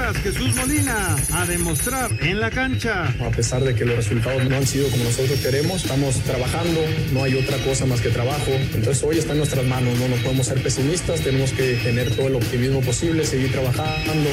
[0.00, 3.14] Chivas, Jesús Molina, a demostrar en la cancha.
[3.20, 6.80] A pesar de que los resultados no han sido como nosotros queremos, estamos trabajando,
[7.12, 8.50] no hay otra cosa más que trabajo.
[8.74, 12.28] Entonces hoy está en nuestras manos, no nos podemos ser pesimistas, tenemos que tener todo
[12.28, 14.30] el optimismo posible, seguir trabajando.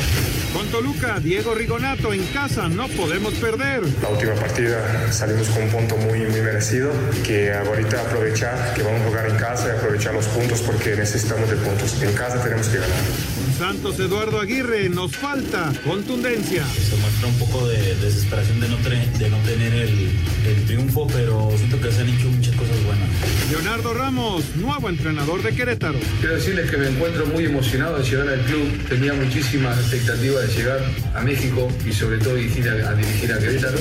[0.54, 3.84] Con Toluca, Diego Rigonato en casa, no podemos perder.
[4.02, 6.92] La última partida salimos con un punto muy, muy merecido,
[7.26, 11.50] que ahorita aprovechar, que vamos a jugar en casa y aprovechar los puntos porque necesitamos
[11.50, 12.02] de puntos.
[12.02, 13.37] En casa tenemos que ganar.
[13.58, 16.64] Santos Eduardo Aguirre, nos falta contundencia.
[16.68, 20.12] Se muestra un poco de desesperación de no, de no tener el,
[20.46, 23.10] el, triunfo, pero siento que se han hecho muchas cosas buenas.
[23.50, 25.98] Leonardo Ramos, nuevo entrenador de Querétaro.
[26.20, 28.88] Quiero decirles que me encuentro muy emocionado de llegar al club.
[28.90, 30.80] Tenía muchísimas expectativas de llegar
[31.16, 33.80] a México y sobre todo dirigir a, a dirigir a Querétaro.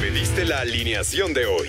[0.00, 1.68] Pediste la alineación de hoy.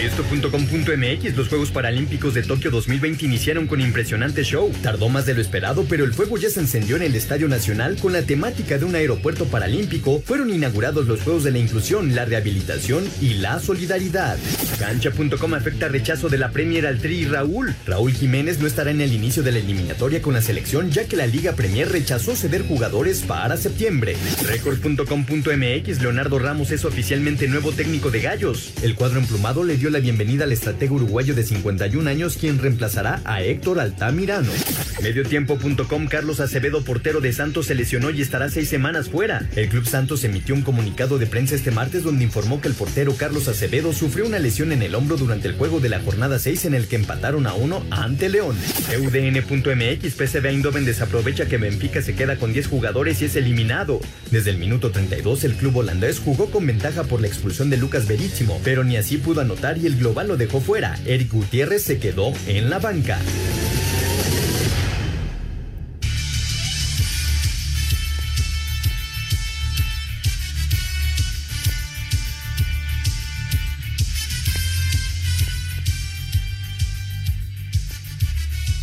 [0.00, 4.72] Esto.com.mx, los Juegos Paralímpicos de Tokio 2020 iniciaron con impresionante show.
[4.82, 7.96] Tardó más de lo esperado, pero el fuego ya se encendió en el Estadio Nacional
[7.96, 10.22] con la temática de un aeropuerto paralímpico.
[10.24, 14.38] Fueron inaugurados los Juegos de la Inclusión, la Rehabilitación y la Solidaridad.
[14.78, 17.74] Cancha.com afecta rechazo de la Premier al Tri Raúl.
[17.86, 21.16] Raúl Jiménez no estará en el inicio de la eliminatoria con la selección, ya que
[21.16, 24.16] la Liga Premier rechazó ceder jugadores para septiembre.
[24.46, 28.72] Record.com.mx, Leonardo Ramos es oficialmente nuevo técnico de Gallos.
[28.82, 33.20] El cuadro emplumado le dio la bienvenida al estratega uruguayo de 51 años, quien reemplazará
[33.24, 34.50] a Héctor Altamirano.
[35.02, 39.48] Mediotiempo.com Carlos Acevedo, portero de Santos, se lesionó y estará seis semanas fuera.
[39.56, 43.14] El Club Santos emitió un comunicado de prensa este martes donde informó que el portero
[43.14, 46.66] Carlos Acevedo sufrió una lesión en el hombro durante el juego de la jornada 6
[46.66, 48.56] en el que empataron a uno ante León.
[48.98, 54.00] UDN.mx PSV Eindhoven desaprovecha que Benfica se queda con 10 jugadores y es eliminado.
[54.30, 58.06] Desde el minuto 32 el club holandés jugó con ventaja por la expulsión de Lucas
[58.06, 60.98] Verísimo, pero ni así pudo anotar y el global lo dejó fuera.
[61.06, 63.18] Eric Gutiérrez se quedó en la banca.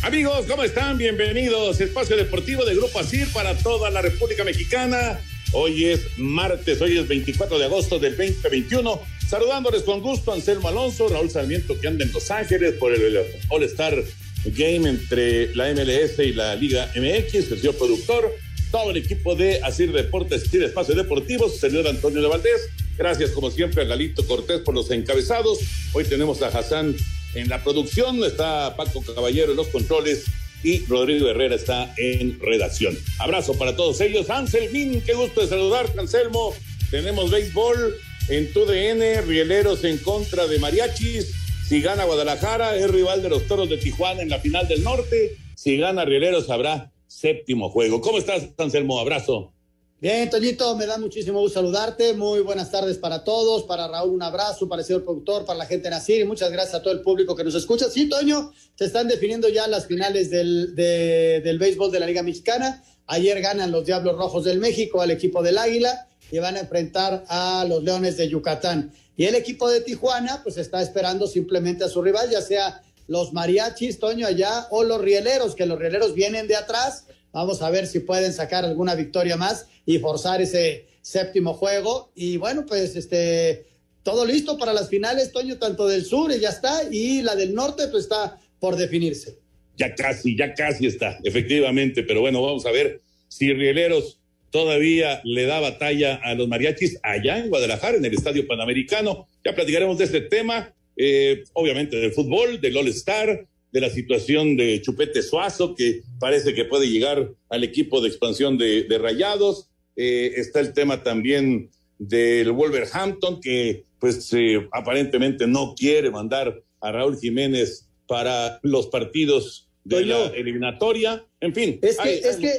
[0.02, 0.96] Amigos, ¿cómo están?
[0.96, 1.80] Bienvenidos.
[1.80, 5.20] Espacio Deportivo de Grupo ASIR para toda la República Mexicana.
[5.52, 9.17] Hoy es martes, hoy es 24 de agosto del 2021.
[9.28, 13.18] Saludándoles con gusto Anselmo Alonso, Raúl Sarmiento que anda en Los Ángeles por el
[13.50, 14.02] All Star
[14.46, 18.34] Game entre la MLS y la Liga MX, el señor productor,
[18.70, 22.70] todo el equipo de Asir Deportes y Espacio Deportivo, señor Antonio de Valdés.
[22.96, 25.58] Gracias como siempre a Galito Cortés por los encabezados.
[25.92, 26.96] Hoy tenemos a Hassan
[27.34, 30.24] en la producción, está Paco Caballero en los controles
[30.64, 32.98] y Rodrigo Herrera está en redacción.
[33.18, 34.30] Abrazo para todos ellos.
[34.30, 36.54] Anselmín, qué gusto de saludar, Anselmo.
[36.90, 37.94] Tenemos béisbol
[38.28, 41.32] en TUDN, Rieleros en contra de Mariachis.
[41.66, 45.36] Si gana Guadalajara, es rival de los Toros de Tijuana en la final del norte.
[45.56, 48.00] Si gana Rieleros, habrá séptimo juego.
[48.00, 48.98] ¿Cómo estás, Anselmo?
[48.98, 49.52] Abrazo.
[50.00, 52.14] Bien, Toñito, me da muchísimo gusto saludarte.
[52.14, 53.64] Muy buenas tardes para todos.
[53.64, 54.68] Para Raúl, un abrazo.
[54.68, 56.20] Para el señor productor, para la gente de Nacir.
[56.20, 57.90] Y muchas gracias a todo el público que nos escucha.
[57.90, 62.22] Sí, Toño, se están definiendo ya las finales del, de, del béisbol de la Liga
[62.22, 62.82] Mexicana.
[63.06, 67.24] Ayer ganan los Diablos Rojos del México al equipo del Águila y van a enfrentar
[67.28, 68.92] a los Leones de Yucatán.
[69.16, 73.32] Y el equipo de Tijuana, pues está esperando simplemente a su rival, ya sea los
[73.32, 77.06] mariachis, Toño, allá, o los rieleros, que los rieleros vienen de atrás.
[77.32, 82.10] Vamos a ver si pueden sacar alguna victoria más y forzar ese séptimo juego.
[82.14, 83.66] Y bueno, pues este,
[84.02, 87.54] todo listo para las finales, Toño, tanto del sur y ya está, y la del
[87.54, 89.38] norte, pues está por definirse.
[89.76, 94.17] Ya casi, ya casi está, efectivamente, pero bueno, vamos a ver si Rieleros
[94.50, 99.28] todavía le da batalla a los mariachis allá en Guadalajara, en el Estadio Panamericano.
[99.44, 104.80] Ya platicaremos de este tema, eh, obviamente del fútbol, del All-Star, de la situación de
[104.80, 109.68] Chupete Suazo, que parece que puede llegar al equipo de expansión de, de Rayados.
[109.96, 116.92] Eh, está el tema también del Wolverhampton, que pues eh, aparentemente no quiere mandar a
[116.92, 121.24] Raúl Jiménez para los partidos de la eliminatoria.
[121.40, 122.56] En fin, es que, hay, es hay que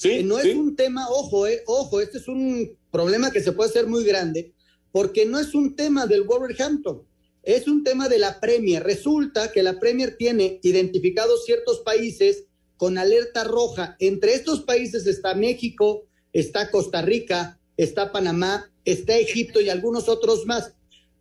[0.00, 0.22] ¿Sí?
[0.24, 0.48] no ¿Sí?
[0.48, 4.02] es un tema, ojo, eh, ojo, este es un problema que se puede hacer muy
[4.02, 4.54] grande,
[4.92, 7.02] porque no es un tema del Wolverhampton,
[7.42, 8.82] es un tema de la Premier.
[8.82, 12.44] Resulta que la Premier tiene identificados ciertos países
[12.78, 13.96] con alerta roja.
[13.98, 20.46] Entre estos países está México, está Costa Rica, está Panamá, está Egipto y algunos otros
[20.46, 20.72] más.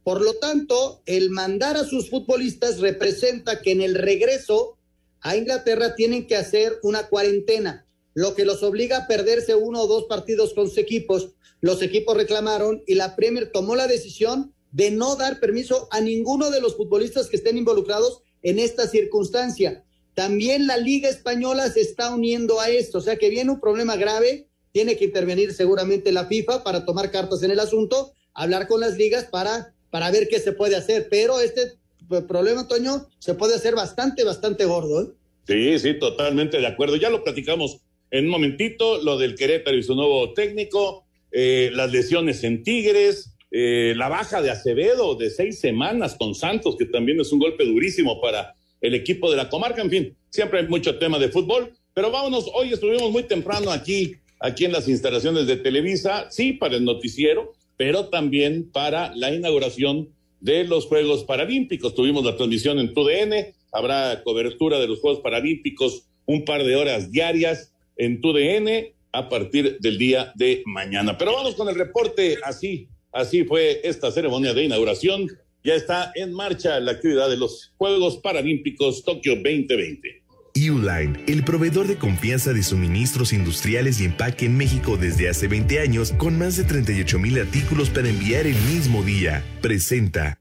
[0.06, 4.78] Por lo tanto, el mandar a sus futbolistas representa que en el regreso
[5.20, 9.88] a Inglaterra tienen que hacer una cuarentena, lo que los obliga a perderse uno o
[9.88, 11.30] dos partidos con sus equipos.
[11.62, 16.52] Los equipos reclamaron y la Premier tomó la decisión de no dar permiso a ninguno
[16.52, 19.84] de los futbolistas que estén involucrados en esta circunstancia.
[20.14, 23.96] También la Liga Española se está uniendo a esto, o sea que viene un problema
[23.96, 28.82] grave, tiene que intervenir seguramente la FIFA para tomar cartas en el asunto, hablar con
[28.82, 31.80] las ligas para, para ver qué se puede hacer, pero este
[32.28, 35.02] problema, Toño, se puede hacer bastante, bastante gordo.
[35.04, 35.08] ¿eh?
[35.48, 36.96] Sí, sí, totalmente de acuerdo.
[36.96, 37.80] Ya lo platicamos
[38.12, 43.36] en un momentito, lo del Querétaro y su nuevo técnico, eh, las lesiones en Tigres,
[43.52, 47.66] eh, la baja de Acevedo de seis semanas con Santos, que también es un golpe
[47.66, 49.82] durísimo para el equipo de la comarca.
[49.82, 54.16] En fin, siempre hay mucho tema de fútbol, pero vámonos, hoy estuvimos muy temprano aquí,
[54.40, 60.10] aquí en las instalaciones de Televisa, sí, para el noticiero, pero también para la inauguración
[60.40, 61.96] de los Juegos Paralímpicos.
[61.96, 67.12] Tuvimos la transmisión en TUDN, habrá cobertura de los Juegos Paralímpicos un par de horas
[67.12, 71.16] diarias en TUDN a partir del día de mañana.
[71.20, 75.28] Pero vamos con el reporte así Así fue esta ceremonia de inauguración.
[75.64, 80.24] Ya está en marcha la actividad de los Juegos Paralímpicos Tokio 2020.
[80.56, 85.80] Uline, el proveedor de confianza de suministros industriales y empaque en México desde hace 20
[85.80, 90.39] años, con más de 38 mil artículos para enviar el mismo día, presenta.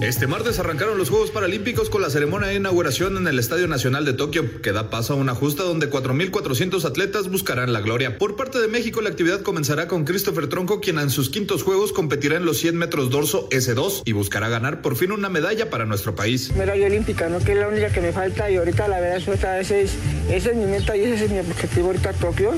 [0.00, 4.04] Este martes arrancaron los Juegos Paralímpicos con la ceremonia de inauguración en el Estadio Nacional
[4.04, 8.16] de Tokio, que da paso a una justa donde 4.400 atletas buscarán la gloria.
[8.16, 11.92] Por parte de México, la actividad comenzará con Christopher Tronco, quien en sus quintos Juegos
[11.92, 15.84] competirá en los 100 metros dorso S2 y buscará ganar por fin una medalla para
[15.84, 16.54] nuestro país.
[16.54, 17.40] Medalla olímpica, ¿no?
[17.40, 19.18] Que es la única que me falta y ahorita la verdad
[19.58, 19.94] ese es,
[20.30, 22.52] ese es mi meta y ese es mi objetivo ahorita a Tokio.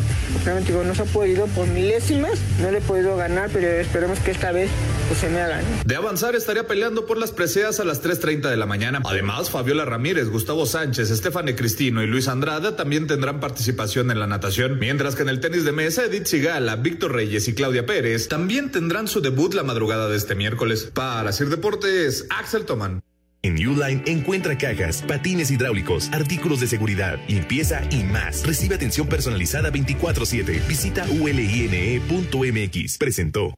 [0.44, 4.18] Realmente digo, no se ha podido por milésimas, no le he podido ganar, pero esperemos
[4.18, 4.68] que esta vez
[5.08, 5.62] pues, se me haga.
[5.86, 9.02] De avanzar estaría peleando por las preseas a las 3.30 de la mañana.
[9.04, 14.26] Además, Fabiola Ramírez, Gustavo Sánchez, Estefane Cristino y Luis Andrada también tendrán participación en la
[14.26, 18.26] natación, mientras que en el tenis de mesa, Edith Sigala, Víctor Reyes y Claudia Pérez
[18.26, 20.90] también tendrán su debut la madrugada de este miércoles.
[20.92, 23.00] Para Sir Deportes, Axel Toman.
[23.42, 28.44] En Uline encuentra cajas, patines hidráulicos, artículos de seguridad, limpieza y más.
[28.44, 30.60] Recibe atención personalizada 24/7.
[30.66, 32.98] Visita uline.mx.
[32.98, 33.54] Presentó.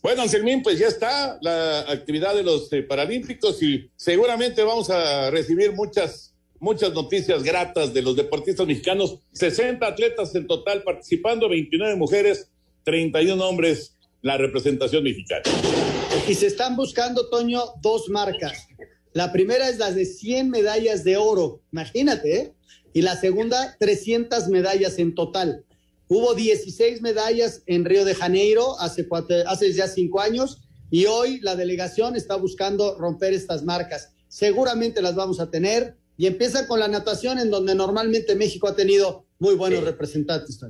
[0.02, 5.30] Bueno, Anselmín, pues ya está la actividad de los eh, Paralímpicos y seguramente vamos a
[5.30, 9.20] recibir muchas, muchas noticias gratas de los deportistas mexicanos.
[9.32, 12.50] 60 atletas en total participando, 29 mujeres,
[12.82, 15.42] 31 hombres, la representación mexicana.
[16.28, 18.66] Y se están buscando, Toño, dos marcas.
[19.12, 22.54] La primera es la de 100 medallas de oro, imagínate, ¿eh?
[22.92, 25.64] Y la segunda, 300 medallas en total.
[26.08, 29.06] Hubo 16 medallas en Río de Janeiro hace,
[29.46, 34.12] hace ya cinco años y hoy la delegación está buscando romper estas marcas.
[34.28, 38.76] Seguramente las vamos a tener y empieza con la natación en donde normalmente México ha
[38.76, 40.60] tenido muy buenos representantes.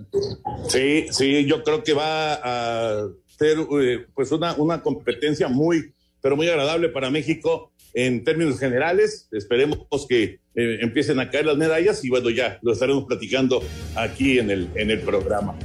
[0.69, 3.09] Sí, sí, yo creo que va a
[3.43, 9.29] ser eh, pues una, una competencia muy, pero muy agradable para México en términos generales.
[9.33, 13.63] Esperemos que eh, empiecen a caer las medallas y bueno, ya lo estaremos platicando
[13.97, 15.57] aquí en el, en el programa.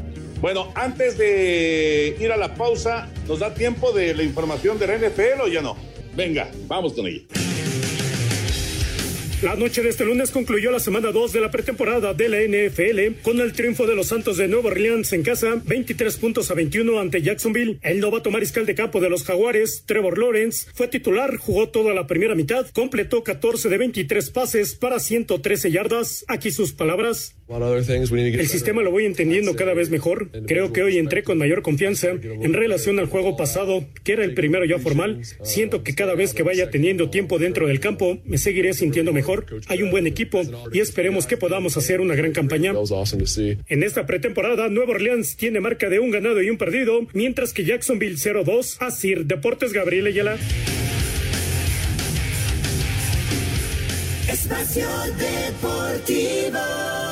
[0.42, 5.42] Bueno, antes de ir a la pausa, ¿nos da tiempo de la información de NFL
[5.44, 5.76] o ya no?
[6.16, 7.24] Venga, vamos con ella.
[9.44, 13.22] La noche de este lunes concluyó la semana 2 de la pretemporada de la NFL
[13.22, 17.00] con el triunfo de los Santos de Nueva Orleans en casa, 23 puntos a 21
[17.00, 17.78] ante Jacksonville.
[17.84, 22.08] El novato mariscal de campo de los Jaguares, Trevor Lawrence, fue titular, jugó toda la
[22.08, 26.26] primera mitad, completó 14 de 23 pases para 113 yardas.
[26.28, 27.37] Aquí sus palabras.
[27.50, 30.30] El sistema lo voy entendiendo cada vez mejor.
[30.48, 34.34] Creo que hoy entré con mayor confianza en relación al juego pasado, que era el
[34.34, 35.22] primero ya formal.
[35.44, 39.46] Siento que cada vez que vaya teniendo tiempo dentro del campo, me seguiré sintiendo mejor.
[39.68, 40.42] Hay un buen equipo
[40.74, 42.74] y esperemos que podamos hacer una gran campaña.
[43.68, 47.64] En esta pretemporada, Nueva Orleans tiene marca de un ganado y un perdido, mientras que
[47.64, 48.78] Jacksonville 0-2.
[48.80, 50.38] Asir Deportes Gabriel Ayala.
[54.30, 54.88] Espacio
[55.18, 57.07] Deportivo.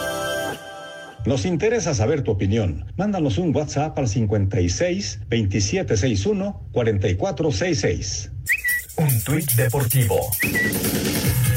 [1.25, 2.85] Nos interesa saber tu opinión.
[2.97, 8.31] Mándanos un WhatsApp al 56 2761 4466.
[8.97, 10.29] Un tuit deportivo.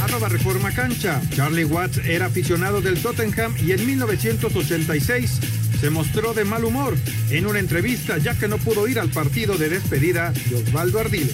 [0.01, 1.21] Arroba Reforma Cancha.
[1.35, 5.41] Charlie Watts era aficionado del Tottenham y en 1986
[5.81, 6.97] se mostró de mal humor
[7.31, 11.33] en una entrevista ya que no pudo ir al partido de despedida de Osvaldo Ardile.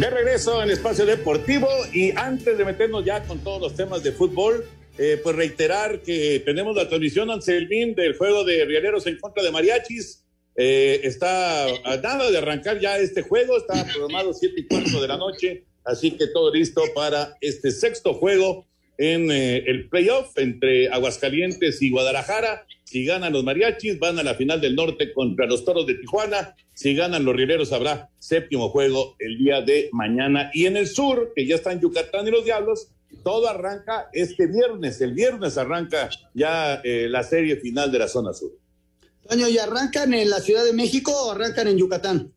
[0.00, 4.12] De regreso en Espacio Deportivo y antes de meternos ya con todos los temas de
[4.12, 4.64] fútbol,
[4.96, 9.50] eh, pues reiterar que tenemos la transmisión Anselmín del juego de Rieleros en contra de
[9.50, 10.24] Mariachis.
[10.56, 15.06] Eh, está a nada de arrancar ya este juego, está programado siete y cuarto de
[15.08, 18.66] la noche, así que todo listo para este sexto juego
[18.96, 22.66] en eh, el playoff entre Aguascalientes y Guadalajara.
[22.90, 26.56] Si ganan los mariachis, van a la final del norte contra los toros de Tijuana.
[26.74, 30.50] Si ganan los rieleros, habrá séptimo juego el día de mañana.
[30.52, 32.88] Y en el sur, que ya están Yucatán y los Diablos,
[33.22, 35.00] todo arranca este viernes.
[35.00, 38.58] El viernes arranca ya eh, la serie final de la zona sur.
[39.28, 42.32] Toño, ¿y arrancan en la Ciudad de México o arrancan en Yucatán?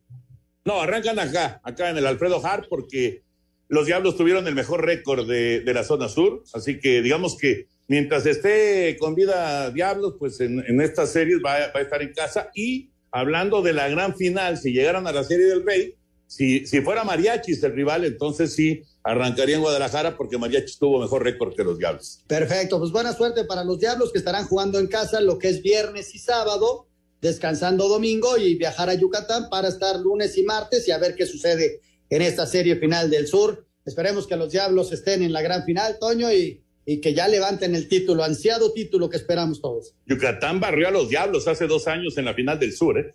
[0.64, 3.24] No, arrancan acá, acá en el Alfredo Hart, porque
[3.66, 7.66] los Diablos tuvieron el mejor récord de, de, la zona sur, así que digamos que
[7.88, 12.50] mientras esté con vida Diablos, pues en, en estas series va, a estar en casa.
[12.54, 15.94] Y hablando de la gran final, si llegaran a la serie del Rey,
[16.26, 21.22] si, si fuera Mariachis el rival, entonces sí arrancaría en Guadalajara porque Mariachis tuvo mejor
[21.22, 22.24] récord que los Diablos.
[22.26, 25.62] Perfecto, pues buena suerte para los Diablos que estarán jugando en casa lo que es
[25.62, 26.88] viernes y sábado,
[27.20, 31.26] descansando domingo y viajar a Yucatán para estar lunes y martes y a ver qué
[31.26, 33.66] sucede en esta serie final del sur.
[33.84, 37.74] Esperemos que los Diablos estén en la gran final, Toño, y, y, que ya levanten
[37.74, 39.94] el título, ansiado título que esperamos todos.
[40.06, 43.12] Yucatán barrió a los Diablos hace dos años en la final del sur, ¿eh?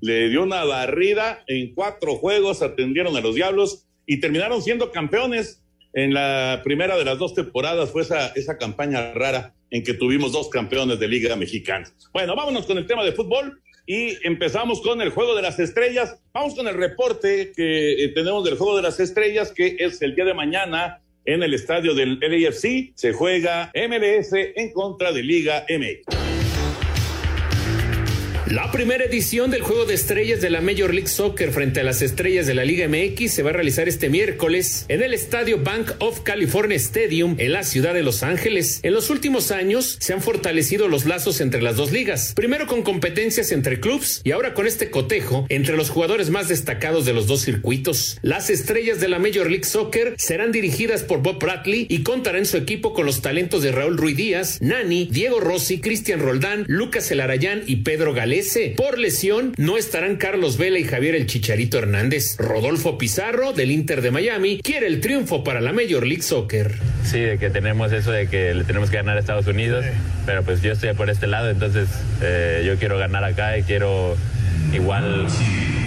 [0.00, 5.62] Le dio una barrida en cuatro juegos, atendieron a los Diablos y terminaron siendo campeones.
[5.94, 10.32] En la primera de las dos temporadas fue esa, esa campaña rara en que tuvimos
[10.32, 11.88] dos campeones de Liga Mexicana.
[12.12, 16.20] Bueno, vámonos con el tema de fútbol y empezamos con el juego de las estrellas.
[16.32, 20.14] Vamos con el reporte que eh, tenemos del juego de las estrellas, que es el
[20.14, 22.92] día de mañana en el estadio del LAFC.
[22.94, 26.23] Se juega MLS en contra de Liga MX.
[28.54, 32.02] La primera edición del Juego de Estrellas de la Major League Soccer frente a las
[32.02, 35.94] estrellas de la Liga MX se va a realizar este miércoles en el estadio Bank
[35.98, 38.78] of California Stadium en la ciudad de Los Ángeles.
[38.84, 42.84] En los últimos años se han fortalecido los lazos entre las dos ligas, primero con
[42.84, 47.26] competencias entre clubes y ahora con este cotejo entre los jugadores más destacados de los
[47.26, 48.18] dos circuitos.
[48.22, 52.46] Las estrellas de la Major League Soccer serán dirigidas por Bob Bradley y contará en
[52.46, 57.10] su equipo con los talentos de Raúl Ruiz Díaz, Nani, Diego Rossi, Cristian Roldán, Lucas
[57.10, 58.43] Elarayán y Pedro Galés
[58.76, 62.36] por lesión no estarán Carlos Vela y Javier el Chicharito Hernández.
[62.38, 66.74] Rodolfo Pizarro del Inter de Miami quiere el triunfo para la Major League Soccer.
[67.04, 69.84] Sí, de que tenemos eso de que le tenemos que ganar a Estados Unidos,
[70.26, 71.88] pero pues yo estoy por este lado, entonces
[72.22, 74.16] eh, yo quiero ganar acá y quiero
[74.74, 75.26] igual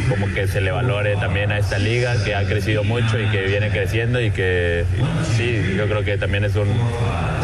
[0.10, 3.44] como que se le valore también a esta liga que ha crecido mucho y que
[3.44, 4.86] viene creciendo y que
[5.36, 6.68] sí, yo creo que también es un,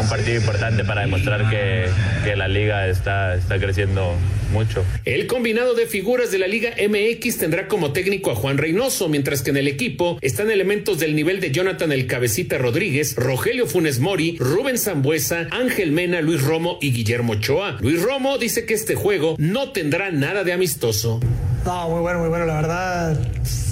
[0.08, 1.86] partido importante para demostrar que,
[2.24, 4.14] que la liga está, está creciendo
[4.52, 4.84] mucho.
[5.04, 9.42] El combinado de figuras de la Liga MX tendrá como técnico a Juan Reynoso, mientras
[9.42, 13.98] que en el equipo están elementos del nivel de Jonathan El Cabecita Rodríguez, Rogelio Funes
[13.98, 17.78] Mori, Rubén Zambuesa, Ángel Mena, Luis Romo y Guillermo Ochoa.
[17.80, 21.20] Luis Romo dice que este juego no tendrá nada de amistoso.
[21.64, 22.44] No, muy bueno, muy bueno.
[22.44, 23.16] La verdad,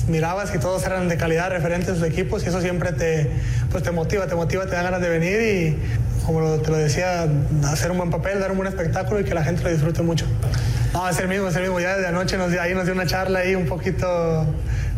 [0.08, 3.30] mirabas que todos eran de calidad, referentes sus equipos, y eso siempre te,
[3.70, 7.26] pues te motiva, te motiva, te da ganas de venir y, como te lo decía,
[7.66, 10.24] hacer un buen papel, dar un buen espectáculo y que la gente lo disfrute mucho.
[10.94, 11.80] No, es el mismo, es el mismo.
[11.80, 14.46] Ya de anoche nos, ahí nos dio una charla ahí un poquito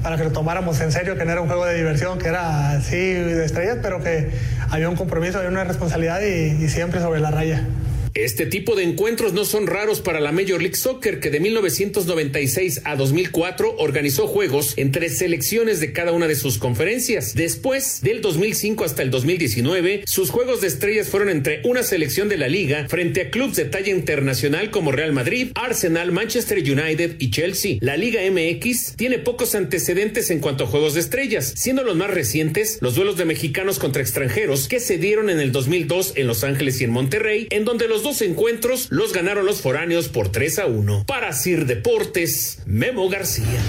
[0.03, 2.71] para que lo tomáramos en serio, que no era un juego de diversión, que era
[2.73, 4.31] así de estrellas, pero que
[4.71, 7.65] había un compromiso, había una responsabilidad y siempre sobre la raya.
[8.15, 12.83] Este tipo de encuentros no son raros para la Major League Soccer, que de 1996
[12.85, 17.35] a 2004 organizó juegos entre selecciones de cada una de sus conferencias.
[17.35, 22.37] Después, del 2005 hasta el 2019, sus juegos de estrellas fueron entre una selección de
[22.37, 27.33] la liga frente a clubes de talla internacional como Real Madrid, Arsenal, Manchester United y
[27.33, 27.79] Chelsea.
[27.81, 32.13] La Liga MX tiene pocos antecedentes en cuanto a juegos de estrellas, siendo los más
[32.13, 36.45] recientes los duelos de mexicanos contra extranjeros que se dieron en el 2002 en Los
[36.45, 40.59] Ángeles y en Monterrey, en donde los dos encuentros los ganaron los foráneos por 3
[40.61, 41.07] a 1.
[41.07, 43.61] Para Sir Deportes, Memo García.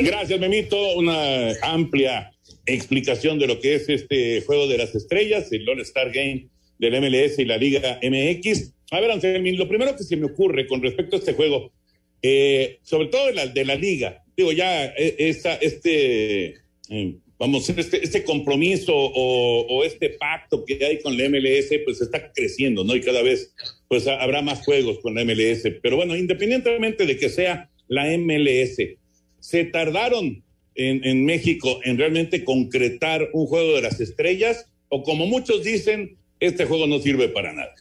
[0.00, 0.96] Gracias, Memito.
[0.96, 2.32] Una amplia
[2.64, 7.38] explicación de lo que es este juego de las estrellas, el All-Star Game del MLS
[7.38, 8.72] y la Liga MX.
[8.90, 11.72] A ver, Anselmín, lo primero que se me ocurre con respecto a este juego,
[12.22, 16.54] eh, sobre todo de la, de la Liga, digo, ya eh, esta, este,
[16.88, 22.32] eh, vamos, este, este compromiso o, este pacto que hay con la MLS, pues está
[22.32, 22.96] creciendo, ¿no?
[22.96, 23.54] Y cada vez,
[23.86, 25.62] pues habrá más juegos con la MLS.
[25.82, 28.78] Pero bueno, independientemente de que sea la MLS,
[29.40, 30.42] se tardaron
[30.74, 36.16] en, en México en realmente concretar un juego de las estrellas, o como muchos dicen,
[36.40, 37.74] este juego no sirve para nada.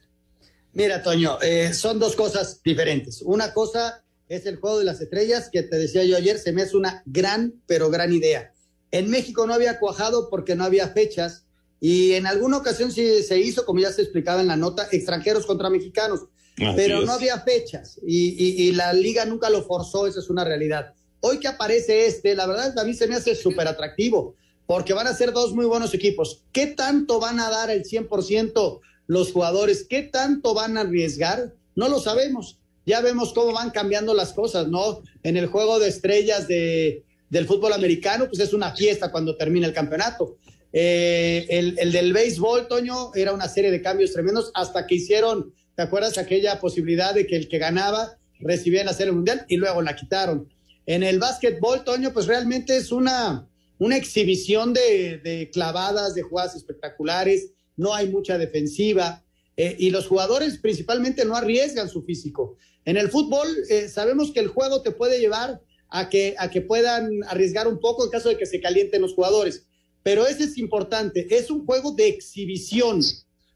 [0.74, 3.22] Mira, Toño, eh, son dos cosas diferentes.
[3.22, 6.64] Una cosa es el juego de las estrellas, que te decía yo ayer, se me
[6.64, 8.53] hace una gran, pero gran idea.
[8.94, 11.48] En México no había cuajado porque no había fechas
[11.80, 15.48] y en alguna ocasión sí se hizo, como ya se explicaba en la nota, extranjeros
[15.48, 16.22] contra mexicanos,
[16.58, 17.06] Así pero es.
[17.08, 20.94] no había fechas y, y, y, la liga nunca lo forzó, esa es una realidad.
[21.22, 24.36] Hoy que aparece este, la verdad a mí se me hace súper atractivo
[24.68, 26.44] porque van a ser dos muy buenos equipos.
[26.52, 29.88] ¿Qué tanto van a dar el 100% los jugadores?
[29.90, 31.56] ¿Qué tanto van a arriesgar?
[31.76, 32.60] No lo sabemos.
[32.86, 35.02] Ya vemos cómo van cambiando las cosas, ¿no?
[35.24, 37.04] En el juego de estrellas de,
[37.34, 40.38] del fútbol americano, pues es una fiesta cuando termina el campeonato.
[40.72, 45.52] Eh, el, el, del béisbol, Toño, era una serie de cambios tremendos hasta que hicieron,
[45.76, 46.20] ¿te acuerdas?
[46.20, 50.48] Aquella posibilidad de que el que ganaba recibía la serie mundial y luego la quitaron.
[50.86, 56.56] En el básquetbol, Toño, pues realmente es una, una exhibición de, de, clavadas, de jugadas
[56.56, 59.24] espectaculares, no hay mucha defensiva
[59.58, 62.58] eh, y los jugadores principalmente no arriesgan su físico.
[62.86, 65.62] En el fútbol eh, sabemos que el juego te puede llevar
[65.96, 69.14] a que, a que puedan arriesgar un poco en caso de que se calienten los
[69.14, 69.68] jugadores,
[70.02, 73.00] pero ese es importante, es un juego de exhibición.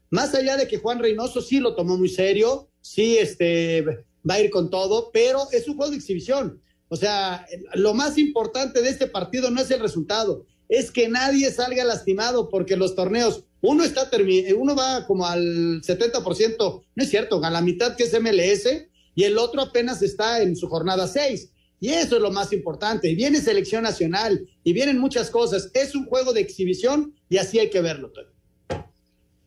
[0.08, 3.84] Más allá de que Juan Reynoso sí lo tomó muy serio, sí este,
[4.28, 6.62] va a ir con todo, pero es un juego de exhibición.
[6.88, 11.50] O sea, lo más importante de este partido no es el resultado, es que nadie
[11.50, 14.08] salga lastimado porque los torneos, uno está
[14.56, 19.24] uno va como al 70%, no es cierto, a la mitad que es MLS y
[19.24, 21.50] el otro apenas está en su jornada 6.
[21.80, 23.08] Y eso es lo más importante.
[23.08, 25.70] Y viene selección nacional y vienen muchas cosas.
[25.74, 28.10] Es un juego de exhibición y así hay que verlo.
[28.10, 28.28] Tony.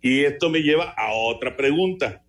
[0.02, 2.24] Y esto me lleva a otra pregunta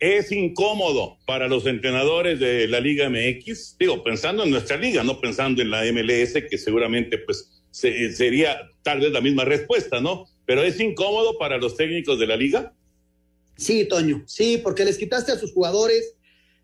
[0.00, 5.20] es incómodo para los entrenadores de la Liga MX, digo, pensando en nuestra liga, no
[5.20, 10.26] pensando en la MLS, que seguramente pues se, sería tal vez la misma respuesta, ¿no?
[10.46, 12.72] Pero es incómodo para los técnicos de la liga.
[13.56, 16.14] Sí, Toño, sí, porque les quitaste a sus jugadores,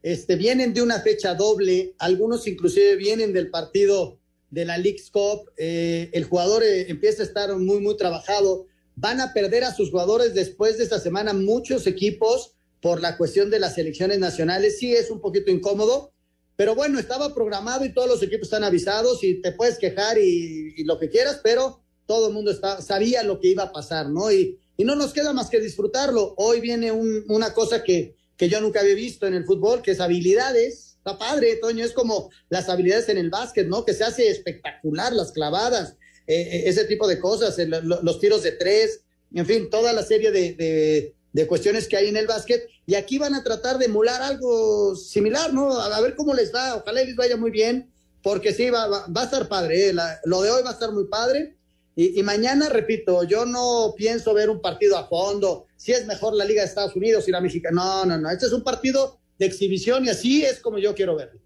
[0.04, 4.18] este, vienen de una fecha doble, algunos inclusive vienen del partido
[4.50, 9.22] de la League Cup, eh, el jugador eh, empieza a estar muy, muy trabajado, van
[9.22, 13.58] a perder a sus jugadores después de esta semana muchos equipos por la cuestión de
[13.58, 14.78] las elecciones nacionales.
[14.78, 16.12] Sí es un poquito incómodo,
[16.54, 20.84] pero bueno, estaba programado y todos los equipos están avisados y te puedes quejar y,
[20.84, 24.30] lo que quieras, pero todo el mundo sabía lo que iba a pasar, ¿no?
[24.30, 26.34] Y, y no nos queda más que disfrutarlo.
[26.36, 29.92] Hoy viene un, una cosa que, que yo nunca había visto en el fútbol, que
[29.92, 30.98] es habilidades.
[30.98, 33.86] Está padre, Toño, es como las habilidades en el básquet, ¿no?
[33.86, 38.52] Que se hace espectacular, las clavadas, eh, ese tipo de cosas, el, los tiros de
[38.52, 39.00] tres,
[39.32, 42.68] en fin, toda la serie de, de, de, cuestiones que hay en el básquet.
[42.84, 45.72] Y aquí van a tratar de emular algo similar, ¿no?
[45.72, 47.90] A, a ver cómo les va, ojalá les vaya muy bien,
[48.22, 49.92] porque sí, va, va, va a estar padre, ¿eh?
[49.94, 51.56] La, lo de hoy va a estar muy padre.
[51.96, 56.34] Y, y, mañana, repito, yo no pienso ver un partido a fondo, si es mejor
[56.34, 57.76] la Liga de Estados Unidos y la Mexicana.
[57.76, 58.30] No, no, no.
[58.30, 61.40] Este es un partido de exhibición y así es como yo quiero verlo.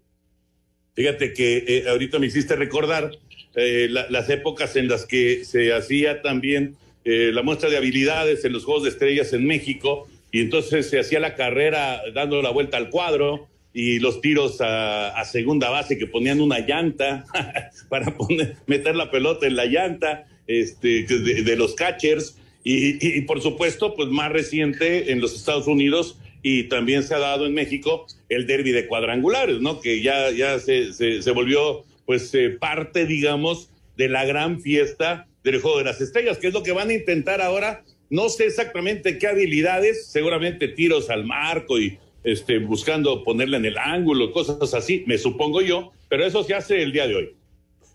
[0.95, 3.11] Fíjate que eh, ahorita me hiciste recordar
[3.55, 8.43] eh, la, las épocas en las que se hacía también eh, la muestra de habilidades
[8.45, 12.51] en los Juegos de Estrellas en México y entonces se hacía la carrera dando la
[12.51, 17.25] vuelta al cuadro y los tiros a, a segunda base que ponían una llanta
[17.89, 23.95] para poner, meter la pelota en la llanta este, de, los catchers y, por supuesto,
[23.95, 28.47] pues más reciente en los Estados Unidos y también se ha dado en México el
[28.47, 29.79] derby de cuadrangulares, ¿no?
[29.79, 35.61] Que ya, ya se, se, volvió pues eh, parte, digamos, de la gran fiesta del
[35.61, 39.19] Juego de las Estrellas, que es lo que van a intentar ahora No sé exactamente
[39.19, 45.03] qué habilidades, seguramente tiros al marco y este, buscando ponerle en el ángulo, cosas así,
[45.05, 47.35] me supongo yo, pero eso se hace el día de hoy.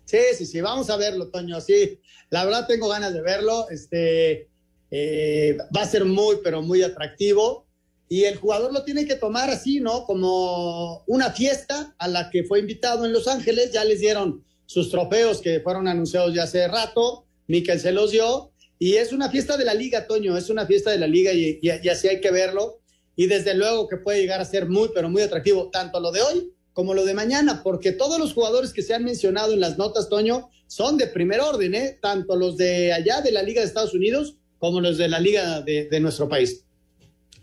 [0.05, 1.61] Sí, sí, sí, vamos a verlo, Toño.
[1.61, 1.99] Sí,
[2.31, 3.69] la verdad tengo ganas de verlo.
[3.71, 4.49] Este
[4.91, 7.67] eh, va a ser muy, pero muy atractivo.
[8.09, 10.05] Y el jugador lo tiene que tomar así, ¿no?
[10.05, 13.73] Como una fiesta a la que fue invitado en Los Ángeles.
[13.73, 17.27] Ya les dieron sus trofeos que fueron anunciados ya hace rato.
[17.47, 18.53] Miquel se los dio.
[18.79, 20.37] Y es una fiesta de la liga, Toño.
[20.37, 22.81] Es una fiesta de la liga y, y así hay que verlo.
[23.17, 26.21] Y desde luego que puede llegar a ser muy, pero muy atractivo, tanto lo de
[26.21, 29.79] hoy como lo de mañana, porque todos los jugadores que se han mencionado en las
[29.79, 31.97] notas, Toño, son de primer orden, ¿eh?
[32.03, 35.63] tanto los de allá de la Liga de Estados Unidos como los de la Liga
[35.63, 36.65] de, nuestro país.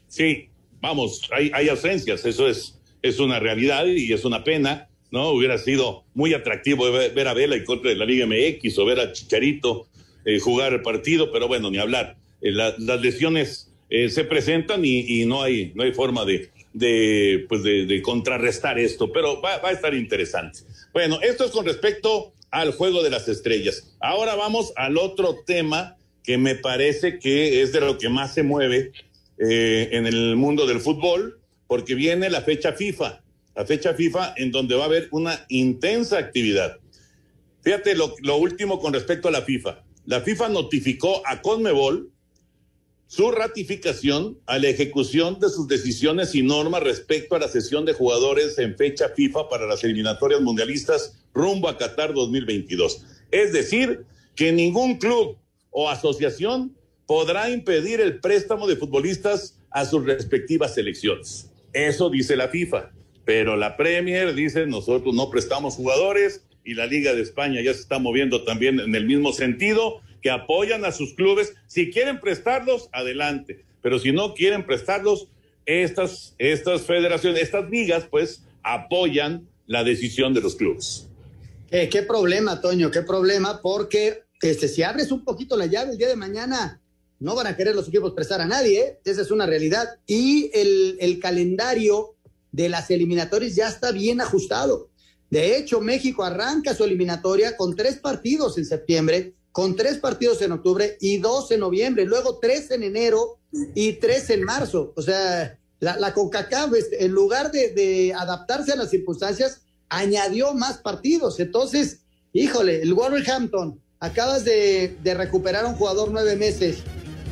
[0.07, 0.49] Sí,
[0.81, 5.29] vamos, hay, hay ausencias, eso es, es una realidad y es una pena, ¿no?
[5.29, 8.99] Hubiera sido muy atractivo ver, a Vela y contra de la Liga MX o ver
[8.99, 9.87] a Chicharito
[10.25, 12.17] eh, jugar el partido, pero bueno, ni hablar.
[12.41, 17.45] Eh, las lesiones eh, se presentan y, y, no, hay, no hay forma de, de,
[17.49, 20.59] pues de, contrarrestar esto, pero va, a estar interesante.
[20.93, 23.95] Bueno, esto es con respecto al juego de las estrellas.
[23.99, 28.43] Ahora vamos al otro tema que me parece que es de lo que más se
[28.43, 28.91] mueve
[29.37, 33.23] eh, en el mundo del fútbol, porque viene la fecha FIFA,
[33.55, 36.77] la fecha FIFA en donde va a haber una intensa actividad.
[37.61, 39.83] Fíjate lo, lo último con respecto a la FIFA.
[40.05, 42.11] La FIFA notificó a Conmebol
[43.11, 47.91] su ratificación a la ejecución de sus decisiones y normas respecto a la sesión de
[47.91, 53.05] jugadores en fecha FIFA para las eliminatorias mundialistas rumbo a Qatar 2022.
[53.29, 55.35] Es decir, que ningún club
[55.71, 56.73] o asociación
[57.05, 61.51] podrá impedir el préstamo de futbolistas a sus respectivas selecciones.
[61.73, 62.91] Eso dice la FIFA.
[63.25, 67.81] Pero la Premier dice, nosotros no prestamos jugadores y la Liga de España ya se
[67.81, 71.53] está moviendo también en el mismo sentido que apoyan a sus clubes.
[71.67, 73.65] Si quieren prestarlos, adelante.
[73.81, 75.27] Pero si no quieren prestarlos,
[75.65, 81.07] estas, estas federaciones, estas ligas, pues apoyan la decisión de los clubes.
[81.69, 85.97] Eh, qué problema, Toño, qué problema, porque este, si abres un poquito la llave el
[85.97, 86.81] día de mañana,
[87.19, 88.99] no van a querer los equipos prestar a nadie, ¿eh?
[89.05, 89.87] esa es una realidad.
[90.07, 92.15] Y el, el calendario
[92.51, 94.89] de las eliminatorias ya está bien ajustado.
[95.29, 100.53] De hecho, México arranca su eliminatoria con tres partidos en septiembre con tres partidos en
[100.53, 103.37] octubre y dos en noviembre, luego tres en enero
[103.75, 104.93] y tres en marzo.
[104.95, 110.77] O sea, la, la CONCACAF, este, en lugar de, adaptarse a las circunstancias, añadió más
[110.77, 111.39] partidos.
[111.39, 112.01] Entonces,
[112.33, 116.77] híjole, el Wolverhampton, acabas de, recuperar a un jugador nueve meses.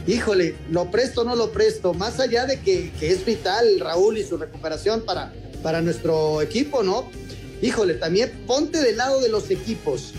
[0.08, 4.18] Híjole, lo presto o no lo presto, más allá de que, que, es vital Raúl
[4.18, 7.10] y su recuperación para, para nuestro equipo, ¿no?
[7.62, 10.14] Híjole, también ponte del lado de los equipos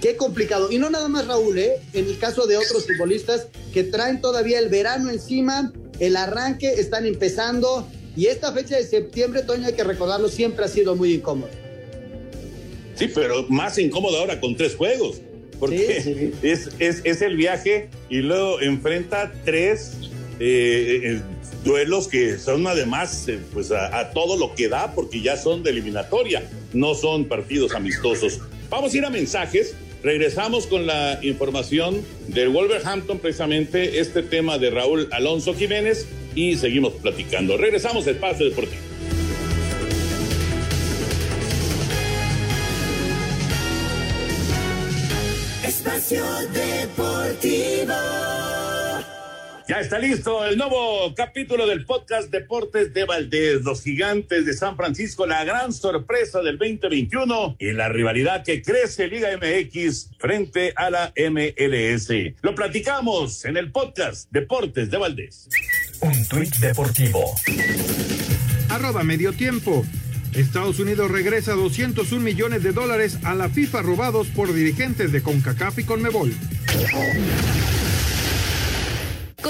[0.00, 0.72] Qué complicado.
[0.72, 1.74] Y no nada más Raúl, ¿eh?
[1.92, 7.06] En el caso de otros futbolistas que traen todavía el verano encima, el arranque, están
[7.06, 7.86] empezando.
[8.16, 11.50] Y esta fecha de septiembre, Toño, hay que recordarlo, siempre ha sido muy incómodo.
[12.94, 15.20] Sí, pero más incómodo ahora con tres juegos.
[15.58, 19.92] Porque Es, es, el viaje y luego enfrenta tres
[20.38, 21.20] eh, eh,
[21.64, 25.62] duelos que son además eh, pues a, a, todo lo que da porque ya son
[25.62, 28.40] de eliminatoria, no son partidos amistosos.
[28.70, 34.70] Vamos a ir a mensajes Regresamos con la información del Wolverhampton, precisamente este tema de
[34.70, 37.56] Raúl Alonso Jiménez, y seguimos platicando.
[37.56, 38.82] Regresamos al Espacio Deportivo.
[45.64, 47.94] Espacio Deportivo.
[49.70, 54.74] Ya está listo el nuevo capítulo del podcast Deportes de Valdés, los gigantes de San
[54.74, 60.90] Francisco, la gran sorpresa del 2021 y la rivalidad que crece Liga MX frente a
[60.90, 62.08] la MLS.
[62.42, 65.48] Lo platicamos en el podcast Deportes de Valdés.
[66.00, 67.32] Un tuit deportivo.
[68.70, 69.86] Arroba medio tiempo.
[70.34, 75.78] Estados Unidos regresa 201 millones de dólares a la FIFA robados por dirigentes de CONCACAF
[75.78, 76.34] y CONMEBOL.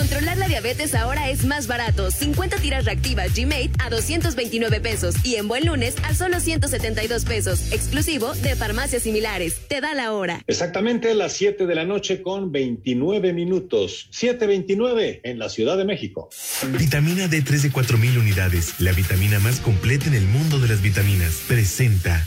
[0.01, 2.11] Controlar la diabetes ahora es más barato.
[2.11, 7.71] 50 tiras reactivas G-Mate a 229 pesos y en buen lunes a solo 172 pesos,
[7.71, 9.61] exclusivo de farmacias similares.
[9.69, 10.41] Te da la hora.
[10.47, 14.09] Exactamente las 7 de la noche con 29 minutos.
[14.11, 16.31] 7.29 en la Ciudad de México.
[16.79, 21.43] Vitamina D3 de 4.000 unidades, la vitamina más completa en el mundo de las vitaminas.
[21.47, 22.27] Presenta.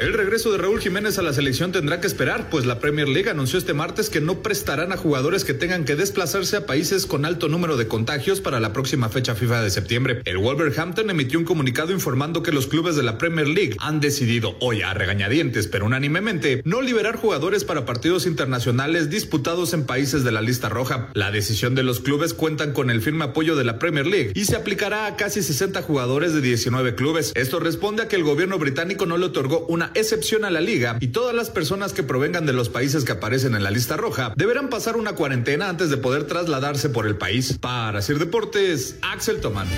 [0.00, 3.28] El regreso de Raúl Jiménez a la selección tendrá que esperar, pues la Premier League
[3.28, 7.26] anunció este martes que no prestarán a jugadores que tengan que desplazarse a países con
[7.26, 10.22] alto número de contagios para la próxima fecha FIFA de septiembre.
[10.24, 14.56] El Wolverhampton emitió un comunicado informando que los clubes de la Premier League han decidido,
[14.60, 20.32] hoy a regañadientes, pero unánimemente, no liberar jugadores para partidos internacionales disputados en países de
[20.32, 21.10] la lista roja.
[21.12, 24.46] La decisión de los clubes cuentan con el firme apoyo de la Premier League y
[24.46, 27.32] se aplicará a casi 60 jugadores de 19 clubes.
[27.34, 30.96] Esto responde a que el gobierno británico no le otorgó una excepción a la liga
[31.00, 34.32] y todas las personas que provengan de los países que aparecen en la lista roja
[34.36, 37.58] deberán pasar una cuarentena antes de poder trasladarse por el país.
[37.58, 39.68] Para Sir Deportes, Axel Tomán.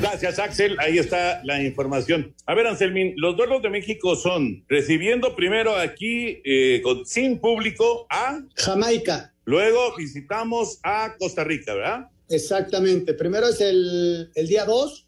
[0.00, 0.76] Gracias, Axel.
[0.80, 2.34] Ahí está la información.
[2.46, 8.40] A ver, Anselmín, los duelos de México son recibiendo primero aquí eh, sin público a
[8.54, 9.32] Jamaica.
[9.46, 12.08] Luego visitamos a Costa Rica, ¿verdad?
[12.28, 13.14] Exactamente.
[13.14, 15.03] Primero es el, el día 2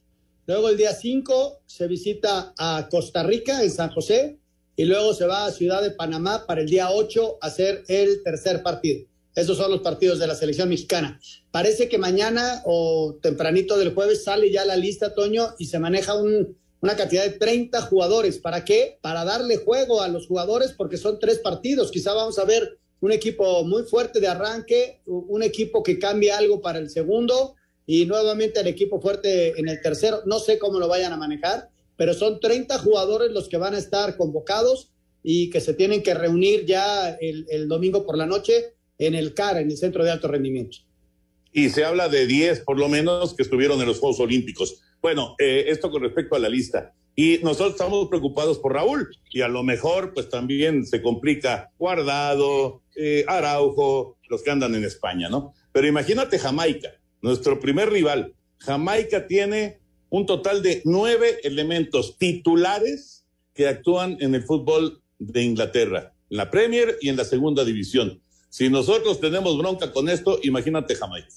[0.47, 4.39] Luego el día 5 se visita a Costa Rica, en San José,
[4.77, 8.23] y luego se va a Ciudad de Panamá para el día 8 a hacer el
[8.23, 9.07] tercer partido.
[9.35, 11.21] Esos son los partidos de la selección mexicana.
[11.51, 16.15] Parece que mañana o tempranito del jueves sale ya la lista, Toño, y se maneja
[16.15, 18.39] una cantidad de 30 jugadores.
[18.39, 18.99] ¿Para qué?
[19.03, 21.91] Para darle juego a los jugadores porque son tres partidos.
[21.91, 26.61] Quizá vamos a ver un equipo muy fuerte de arranque, un equipo que cambie algo
[26.61, 27.57] para el segundo
[27.87, 30.23] y nuevamente el equipo fuerte en el tercero.
[30.27, 33.79] No sé cómo lo vayan a manejar, pero son 30 jugadores los que van a
[33.79, 34.91] estar convocados
[35.23, 39.59] y que se tienen que reunir ya el, domingo por la noche en el CAR,
[39.59, 40.79] en el Centro de Alto Rendimiento.
[41.53, 44.83] Y se habla de 10 por lo menos que estuvieron en los Juegos Olímpicos.
[45.01, 46.93] Bueno, eh, esto con respecto a la lista.
[47.19, 52.83] Y nosotros estamos preocupados por Raúl y a lo mejor pues también se complica Guardado,
[52.95, 55.55] eh, Araujo, los que andan en España, ¿no?
[55.73, 56.91] Pero imagínate Jamaica,
[57.23, 58.35] nuestro primer rival.
[58.59, 59.79] Jamaica tiene
[60.11, 63.25] un total de nueve elementos titulares
[63.55, 68.21] que actúan en el fútbol de Inglaterra, en la Premier y en la segunda división.
[68.49, 71.29] Si nosotros tenemos bronca con esto, imagínate Jamaica.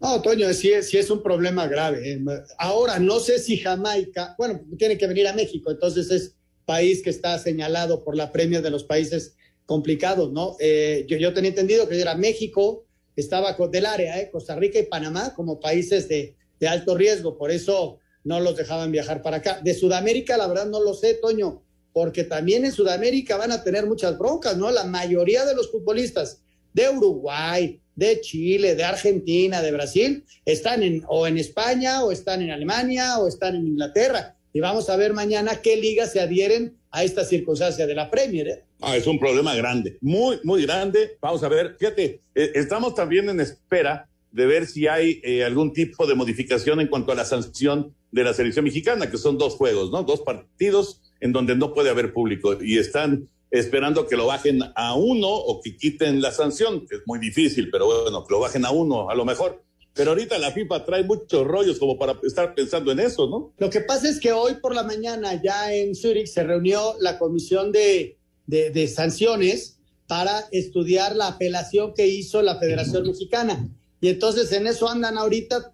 [0.00, 2.12] No, Toño, sí es, un problema grave.
[2.12, 2.20] ¿eh?
[2.58, 7.10] Ahora, no sé si Jamaica, bueno, tiene que venir a México, entonces es país que
[7.10, 10.56] está señalado por la Premier de los países complicados, ¿no?
[10.58, 14.30] Eh, yo tenía entendido que era México, estaba del área, ¿eh?
[14.30, 18.92] Costa Rica y Panamá como países de, de alto riesgo, por eso no los dejaban
[18.92, 19.60] viajar para acá.
[19.62, 23.86] De Sudamérica, la verdad no lo sé, Toño, porque también en Sudamérica van a tener
[23.86, 24.70] muchas broncas, ¿no?
[24.70, 26.42] La mayoría de los futbolistas
[26.72, 32.42] de Uruguay, de Chile, de Argentina, de Brasil, están en, o en España, o están
[32.42, 34.36] en Alemania, o están en Inglaterra.
[34.52, 38.48] Y vamos a ver mañana qué ligas se adhieren a esta circunstancia de la Premier.
[38.48, 38.64] ¿eh?
[38.82, 41.18] Ah, es un problema grande, muy, muy grande.
[41.20, 45.72] Vamos a ver, fíjate, eh, estamos también en espera de ver si hay eh, algún
[45.72, 49.54] tipo de modificación en cuanto a la sanción de la selección mexicana, que son dos
[49.54, 50.02] juegos, ¿no?
[50.02, 54.94] Dos partidos en donde no puede haber público y están esperando que lo bajen a
[54.94, 58.64] uno o que quiten la sanción, que es muy difícil, pero bueno, que lo bajen
[58.64, 59.62] a uno a lo mejor.
[59.92, 63.52] Pero ahorita la FIFA trae muchos rollos como para estar pensando en eso, ¿no?
[63.58, 67.18] Lo que pasa es que hoy por la mañana ya en Zurich se reunió la
[67.18, 68.19] comisión de,
[68.50, 73.68] de, sanciones para estudiar la apelación que hizo la Federación Mexicana.
[74.00, 75.70] Y entonces en eso andan ahorita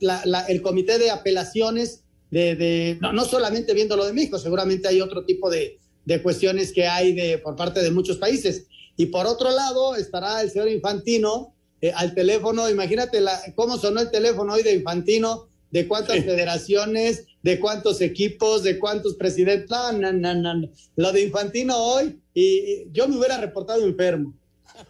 [0.49, 5.01] el comité de apelaciones de, de no, no, solamente viendo lo de México, seguramente hay
[5.01, 8.67] otro tipo de, de cuestiones que hay de, por parte de muchos países.
[8.97, 14.01] Y por otro lado estará el señor Infantino eh, al teléfono, imagínate la, cómo sonó
[14.01, 19.71] el teléfono hoy de Infantino, de cuántas federaciones, de cuántos equipos, de cuántos presidentes.
[19.71, 20.69] No, no, no, no.
[20.97, 24.35] Lo de Infantino hoy, y, yo me hubiera reportado enfermo.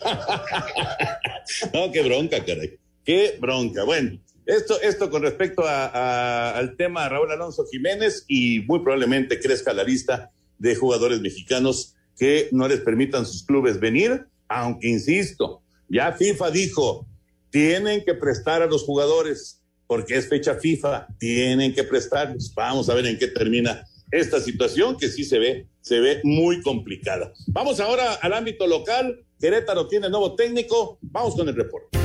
[1.75, 2.79] no, qué bronca, caray.
[3.05, 3.85] Qué bronca.
[3.85, 9.85] Bueno, esto, esto con respecto al tema Raúl Alonso Jiménez y muy probablemente crezca la
[9.85, 16.51] lista de jugadores mexicanos que no les permitan sus clubes venir, aunque insisto, ya FIFA
[16.53, 17.07] dijo,
[17.51, 22.53] tienen que prestar a los jugadores porque es fecha FIFA, tienen que prestarlos.
[22.55, 26.63] Vamos a ver en qué termina esta situación que sí se ve, se ve muy
[26.63, 27.33] complicada.
[27.49, 29.21] Vamos ahora al ámbito local.
[29.39, 30.99] Querétaro tiene nuevo técnico.
[31.03, 31.99] Vamos con el reporte.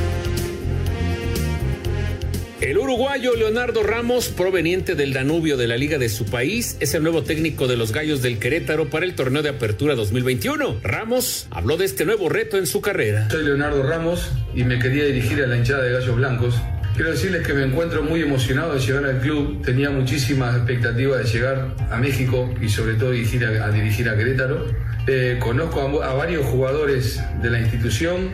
[2.61, 7.01] El uruguayo Leonardo Ramos, proveniente del Danubio de la liga de su país, es el
[7.01, 10.79] nuevo técnico de los Gallos del Querétaro para el torneo de apertura 2021.
[10.83, 13.27] Ramos habló de este nuevo reto en su carrera.
[13.31, 16.53] Soy Leonardo Ramos y me quería dirigir a la hinchada de Gallos Blancos.
[16.95, 19.63] Quiero decirles que me encuentro muy emocionado de llegar al club.
[19.63, 24.65] Tenía muchísimas expectativas de llegar a México y sobre todo dirigir a, dirigir a Querétaro.
[25.07, 28.29] Eh, conozco a, a varios jugadores de la institución,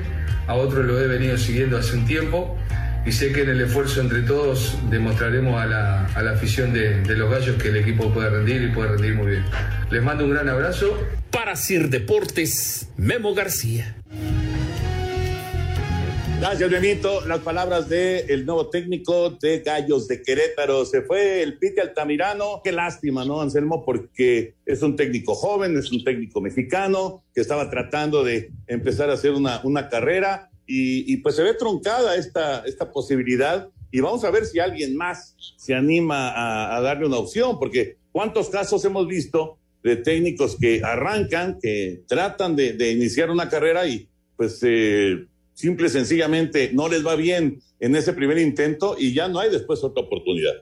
[0.48, 2.58] a otros lo he venido siguiendo hace un tiempo
[3.08, 7.32] y sé que en el esfuerzo entre todos demostraremos a la, afición de, de los
[7.32, 9.46] gallos que el equipo puede rendir y puede rendir muy bien.
[9.89, 11.02] Les mando un gran abrazo.
[11.32, 13.96] Para Sir Deportes, Memo García.
[16.39, 17.26] Gracias, Benito.
[17.26, 20.86] Las palabras del nuevo técnico de Gallos de Querétaro.
[20.86, 22.62] Se fue el Pite Altamirano.
[22.63, 23.84] Qué lástima, ¿no, Anselmo?
[23.84, 29.13] Porque es un técnico joven, es un técnico mexicano que estaba tratando de empezar a
[29.13, 33.69] hacer una, una carrera y, pues se ve truncada esta, esta posibilidad.
[33.89, 38.50] Y vamos a ver si alguien más se anima a, darle una opción, porque cuántos
[38.50, 44.60] casos hemos visto de técnicos que arrancan, que tratan de, iniciar una carrera y pues
[44.62, 45.26] eh,
[45.58, 49.50] simple y sencillamente no les va bien en ese primer intento y ya no hay
[49.50, 50.54] después otra oportunidad.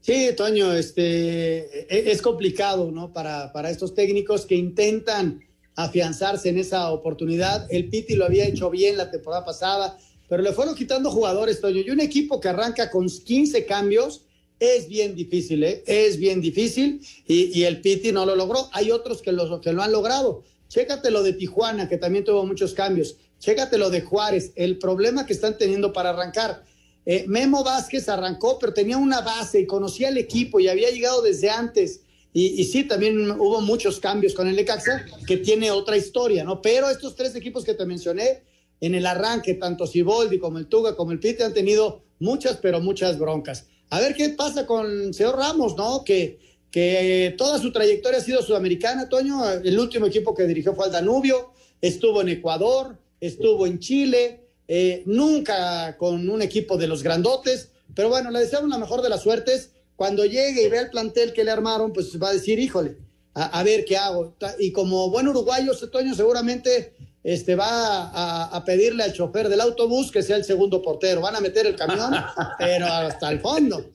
[0.00, 1.58] Sí, Toño, este,
[1.94, 3.12] e, es complicado, ¿no?
[3.12, 5.42] Para, para estos técnicos que intentan
[5.76, 7.66] afianzarse en esa oportunidad.
[7.70, 9.98] El Piti lo había hecho bien la temporada pasada,
[10.30, 11.82] pero le fueron quitando jugadores, Toño.
[11.84, 14.24] Y un equipo que arranca con 15 cambios
[14.58, 15.84] es bien difícil, ¿eh?
[15.86, 18.70] Es bien difícil y, el Piti no lo logró.
[18.72, 20.42] Hay otros que lo, que lo han logrado.
[20.68, 23.16] Chécate lo de Tijuana, que también tuvo muchos cambios.
[23.38, 26.64] Chécate lo de Juárez, el problema que están teniendo para arrancar.
[27.06, 31.22] Eh, Memo Vázquez arrancó, pero tenía una base y conocía el equipo y había llegado
[31.22, 32.02] desde antes.
[32.34, 36.60] Y, sí, también hubo muchos cambios con el Necaxa, que tiene otra historia, ¿no?
[36.60, 38.42] Pero estos tres equipos que te mencioné,
[38.80, 42.80] en el arranque, tanto Siboldi como el Tuga como el Pite han tenido muchas, pero
[42.80, 43.66] muchas broncas.
[43.90, 46.04] A ver qué pasa con señor Ramos, ¿no?
[46.04, 46.38] Que,
[46.70, 49.50] que toda su trayectoria ha sido sudamericana, Toño.
[49.50, 55.02] El último equipo que dirigió fue el Danubio, estuvo en Ecuador, estuvo en Chile, eh,
[55.06, 59.22] nunca con un equipo de los grandotes, pero bueno, le deseamos la mejor de las
[59.22, 59.72] suertes.
[59.96, 62.96] Cuando llegue y vea el plantel que le armaron, pues va a decir, híjole,
[63.34, 64.36] a, ver qué hago.
[64.58, 70.22] Y como buen uruguayo, Toño seguramente este, va a, pedirle al chofer del autobús que
[70.22, 71.20] sea el segundo portero.
[71.20, 72.12] Van a meter el camión,
[72.58, 73.92] pero hasta el fondo.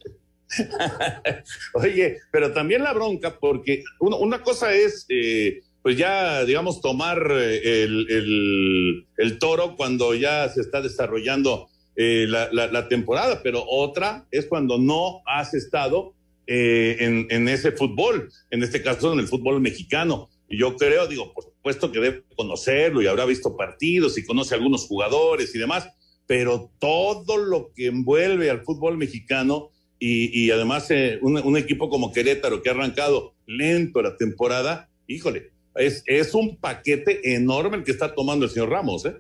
[1.74, 5.06] Oye, pero también la bronca, porque una cosa es...
[5.10, 11.68] Eh, pues ya, digamos, tomar eh, el, toro cuando ya se está desarrollando
[11.98, 16.14] eh, la, temporada, pero otra es cuando no has estado
[16.48, 16.96] eh,
[17.30, 20.30] en, ese fútbol, en este caso en el fútbol mexicano.
[20.48, 24.56] Y yo creo, digo, por supuesto que debe conocerlo y habrá visto partidos y conoce
[24.56, 25.90] a algunos jugadores y demás,
[26.26, 29.70] pero todo lo que envuelve al fútbol mexicano
[30.00, 30.90] y, además
[31.22, 36.58] un, un equipo como Querétaro que ha arrancado lento la temporada, híjole, es, es un
[36.58, 39.16] paquete enorme el que está tomando el señor Ramos, ¿eh?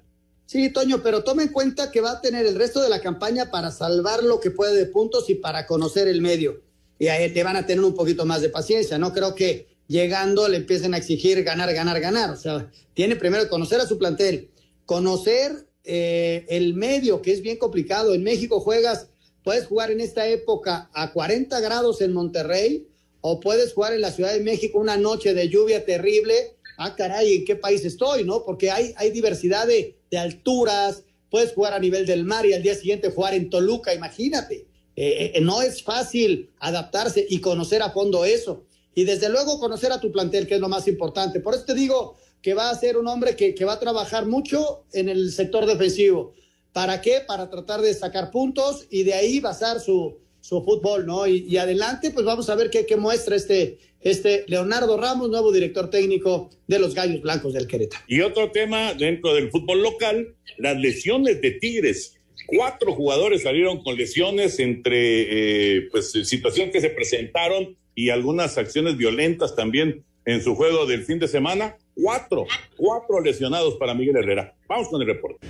[0.45, 3.49] Sí, Toño, pero tome en cuenta que va a tener el resto de la campaña
[3.49, 6.61] para salvar lo que puede de puntos y para conocer el medio.
[6.99, 8.97] Y a él le van a tener un poquito más de paciencia.
[8.97, 12.29] No creo que llegando le empiecen a exigir ganar, ganar, ganar.
[12.29, 14.51] O sea, tiene primero que conocer a su plantel,
[14.85, 18.13] conocer eh, el medio, que es bien complicado.
[18.13, 19.07] En México juegas,
[19.43, 22.87] puedes jugar en esta época a 40 grados en Monterrey
[23.25, 26.57] o puedes jugar en la Ciudad de México una noche de lluvia terrible.
[26.77, 28.25] Ah, caray, ¿en qué país estoy?
[28.25, 28.43] ¿No?
[28.43, 32.75] Porque hay, hay diversidad de, alturas, puedes jugar a nivel del mar y al día
[32.75, 34.67] siguiente jugar en Toluca, imagínate.
[34.97, 38.65] Eh, eh, no es fácil adaptarse y conocer a fondo eso.
[38.93, 41.39] Y desde luego conocer a tu plantel, que es lo más importante.
[41.39, 44.25] Por eso te digo que va a ser un hombre que, que va a trabajar
[44.25, 46.33] mucho en el sector defensivo.
[46.73, 47.21] ¿Para qué?
[47.25, 51.25] Para tratar de sacar puntos y de ahí basar su, su fútbol, ¿no?
[51.25, 56.49] Y, adelante, pues vamos a ver qué, muestra este, este Leonardo Ramos, nuevo director técnico
[56.67, 58.03] de los Gallos Blancos del Querétaro.
[58.09, 62.19] Y otro tema dentro del fútbol local, las lesiones de Tigres.
[62.45, 68.97] Cuatro jugadores salieron con lesiones entre eh, pues situaciones que se presentaron y algunas acciones
[68.97, 71.77] violentas también en su juego del fin de semana.
[71.95, 74.53] Cuatro, cuatro lesionados para Miguel Herrera.
[74.67, 75.47] Vamos con el reporte.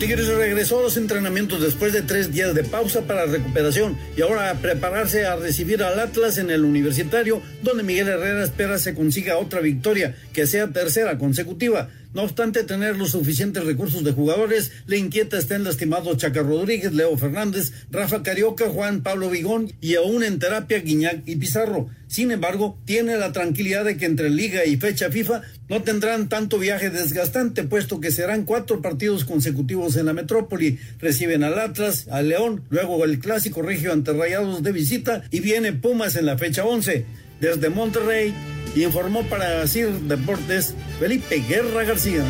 [0.00, 4.48] Tigres regresó a los entrenamientos después de tres días de pausa para recuperación y ahora
[4.48, 9.36] a prepararse a recibir al Atlas en el universitario, donde Miguel Herrera espera se consiga
[9.36, 11.90] otra victoria, que sea tercera consecutiva.
[12.12, 17.16] No obstante tener los suficientes recursos de jugadores, le inquieta estén lastimados Chaca Rodríguez, Leo
[17.16, 21.88] Fernández, Rafa Carioca, Juan Pablo Vigón y aún en terapia Guiñac y Pizarro.
[22.08, 26.58] Sin embargo, tiene la tranquilidad de que entre liga y fecha FIFA no tendrán tanto
[26.58, 30.80] viaje desgastante, puesto que serán cuatro partidos consecutivos en la metrópoli.
[30.98, 35.72] Reciben al Atlas, al León, luego el clásico regio ante Rayados de visita y viene
[35.72, 37.06] Pumas en la fecha 11.
[37.40, 38.34] Desde Monterrey,
[38.76, 42.24] informó para CIR Deportes Felipe Guerra García.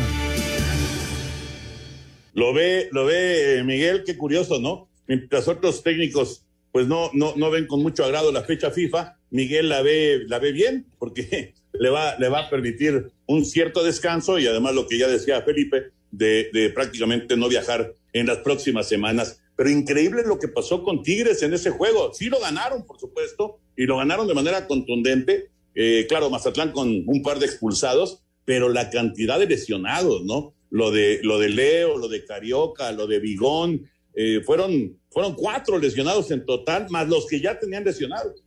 [2.33, 4.87] Lo ve, lo ve eh, Miguel, qué curioso, ¿no?
[5.07, 9.67] Mientras otros técnicos pues no, no, no ven con mucho agrado la fecha FIFA, Miguel
[9.67, 14.39] la ve, la ve bien, porque le va, le va a permitir un cierto descanso
[14.39, 19.41] y además lo que ya decía Felipe, de prácticamente no viajar en las próximas semanas.
[19.55, 22.13] Pero increíble lo que pasó con Tigres en ese juego.
[22.13, 25.49] Sí lo ganaron, por supuesto, y lo ganaron de manera contundente.
[25.75, 30.53] Eh, claro, Mazatlán con un par de expulsados, pero la cantidad de lesionados, ¿no?
[30.69, 35.77] Lo de, lo de Leo, lo de Carioca, lo de Vigón, eh, fueron, fueron cuatro
[35.77, 38.43] lesionados en total, más los que ya tenían lesionados.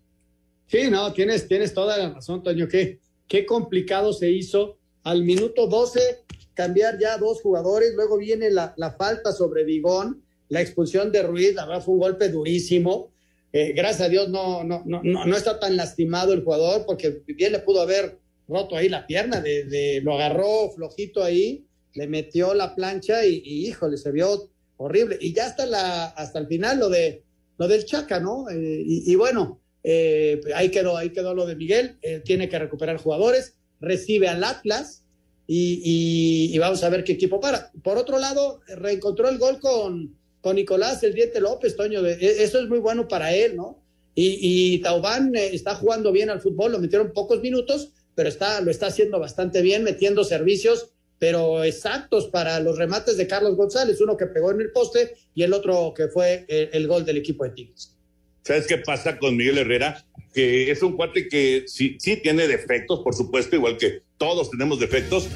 [0.66, 5.66] Sí, no, tienes, tienes toda la razón, Toño, que qué complicado se hizo al minuto
[5.66, 11.22] 12 cambiar ya dos jugadores, luego viene la, la falta sobre Vigón, la expulsión de
[11.22, 13.12] Ruiz, la verdad fue un golpe durísimo.
[13.56, 17.52] Eh, gracias a Dios no, no, no, no, está tan lastimado el jugador porque bien
[17.52, 22.74] le pudo haber roto ahí la pierna, de, lo agarró flojito ahí, le metió la
[22.74, 25.18] plancha y, híjole, se vio horrible.
[25.20, 27.22] Y ya hasta, la, hasta el final lo, de,
[27.56, 28.50] lo del Chaca, ¿no?
[28.50, 33.54] Eh, y, bueno, eh, ahí, quedó, ahí quedó lo de Miguel, tiene que recuperar jugadores,
[33.80, 35.04] recibe al Atlas
[35.46, 37.70] y, vamos a ver qué equipo para.
[37.84, 42.60] Por otro lado, reencontró el gol con con Nicolás El Diente López, Toño, e, eso
[42.60, 43.82] es muy bueno para él, ¿no?
[44.14, 48.70] Y, Taubán eh, está jugando bien al fútbol, lo metieron pocos minutos, pero está, lo
[48.70, 54.18] está haciendo bastante bien, metiendo servicios, pero exactos para los remates de Carlos González, uno
[54.18, 57.44] que pegó en el poste y el otro que fue el, el gol del equipo
[57.44, 57.96] de Tigres.
[58.42, 60.04] ¿Sabes qué pasa con Miguel Herrera?
[60.34, 65.26] Que es un cuate que sí tiene defectos, por supuesto, igual que todos tenemos defectos,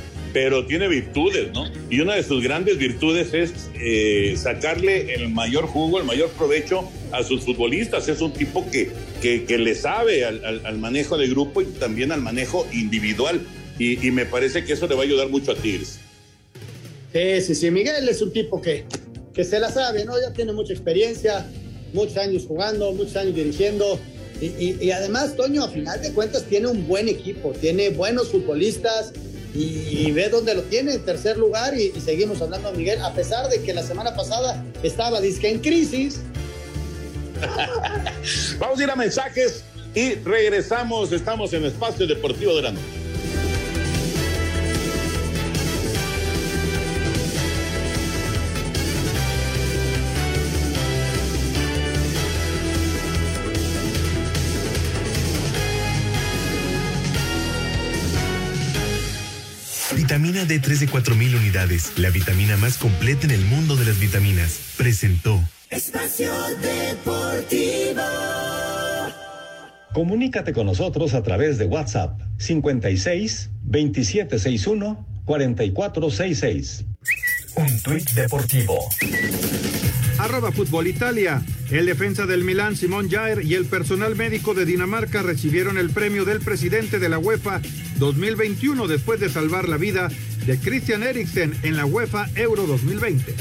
[0.40, 1.64] pero tiene virtudes, ¿no?
[1.90, 6.88] Y una de sus grandes virtudes es eh, sacarle el mayor jugo, el mayor provecho
[7.10, 8.06] a sus futbolistas.
[8.06, 12.68] Es un tipo que, que, le sabe al, manejo de grupo y también al manejo
[12.72, 13.40] individual.
[13.80, 15.98] Y, me parece que eso le va a ayudar mucho a Tigres.
[17.12, 17.70] Sí, sí, sí.
[17.72, 18.84] Miguel es un tipo que,
[19.34, 20.20] que se la sabe, ¿no?
[20.20, 21.50] Ya tiene mucha experiencia,
[21.92, 23.98] muchos años jugando, muchos años dirigiendo.
[24.40, 29.12] Y, y, además, Toño, a final de cuentas, tiene un buen equipo, tiene buenos futbolistas,
[29.54, 33.48] y, ve dónde lo tiene, en tercer lugar, y, seguimos hablando de Miguel, a pesar
[33.48, 36.20] de que la semana pasada estaba disque en crisis.
[38.58, 42.97] Vamos a ir a mensajes y regresamos, estamos en Espacio Deportivo de la Noche.
[60.48, 64.74] D3 de 4000 unidades, la vitamina más completa en el mundo de las vitaminas.
[64.76, 65.40] Presentó.
[65.70, 66.32] Espacio
[66.62, 68.02] Deportivo.
[69.92, 76.84] Comunícate con nosotros a través de WhatsApp 56 2761 4466.
[77.56, 78.78] Un tuit deportivo.
[80.18, 81.42] Arroba Fútbol Italia.
[81.70, 86.24] El defensa del Milán, Simón Jair, y el personal médico de Dinamarca recibieron el premio
[86.24, 87.60] del presidente de la UEFA
[87.98, 90.08] 2021 después de salvar la vida
[90.46, 93.34] de Christian Eriksen en la UEFA Euro 2020.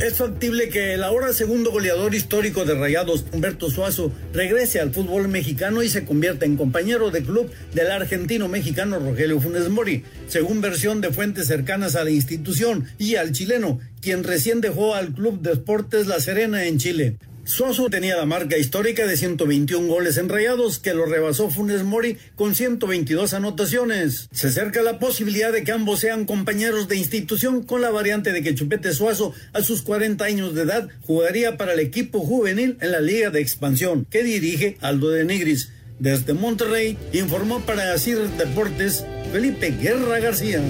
[0.00, 5.26] Es factible que el ahora segundo goleador histórico de Rayados, Humberto Suazo, regrese al fútbol
[5.28, 10.60] mexicano y se convierta en compañero de club del argentino mexicano Rogelio Funes Mori, según
[10.60, 15.40] versión de fuentes cercanas a la institución y al chileno, quien recién dejó al Club
[15.40, 17.16] de Deportes La Serena en Chile.
[17.46, 22.56] Suazo tenía la marca histórica de 121 goles enrayados que lo rebasó Funes Mori con
[22.56, 24.28] 122 anotaciones.
[24.32, 28.42] Se acerca la posibilidad de que ambos sean compañeros de institución con la variante de
[28.42, 32.90] que Chupete Suazo a sus 40 años de edad jugaría para el equipo juvenil en
[32.90, 35.70] la Liga de Expansión que dirige Aldo de Nigris.
[36.00, 40.60] Desde Monterrey informó para Asir Deportes Felipe Guerra García.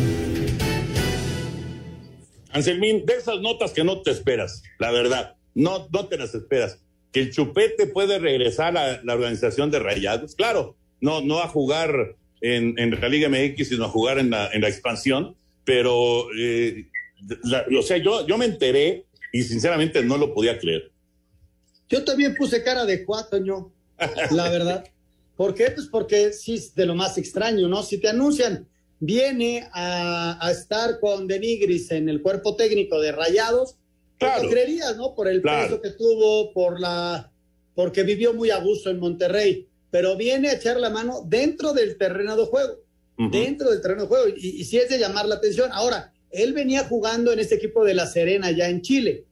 [2.51, 6.78] Anselmín, de esas notas que no te esperas, la verdad no, no te las esperas.
[7.11, 12.14] Que el Chupete puede regresar a la organización de Rayados, claro, no, no a jugar
[12.40, 15.34] en, en la Liga MX, sino a jugar en la, en la expansión,
[15.64, 16.86] pero, eh,
[17.76, 20.92] o sea, yo, yo me enteré y sinceramente no lo podía creer.
[21.88, 23.72] Yo también puse cara de cuatro,
[24.30, 24.84] la verdad.
[25.36, 25.70] ¿Por qué?
[25.70, 27.82] Pues porque sí es de lo más extraño, ¿no?
[27.82, 28.68] Si te anuncian,
[29.00, 33.76] viene a, a estar con Denigris en el cuerpo técnico de Rayados,
[34.19, 34.49] Claro.
[34.49, 35.14] creerías, ¿no?
[35.14, 37.31] Por el peso que tuvo, por la,
[37.75, 41.97] porque vivió muy a gusto en Monterrey, pero viene a echar la mano dentro del
[41.99, 42.81] terreno de juego,
[43.31, 45.71] dentro del terreno de juego, y, si es de llamar la atención.
[45.73, 49.25] Ahora, él venía jugando en este equipo de La Serena ya en Chile,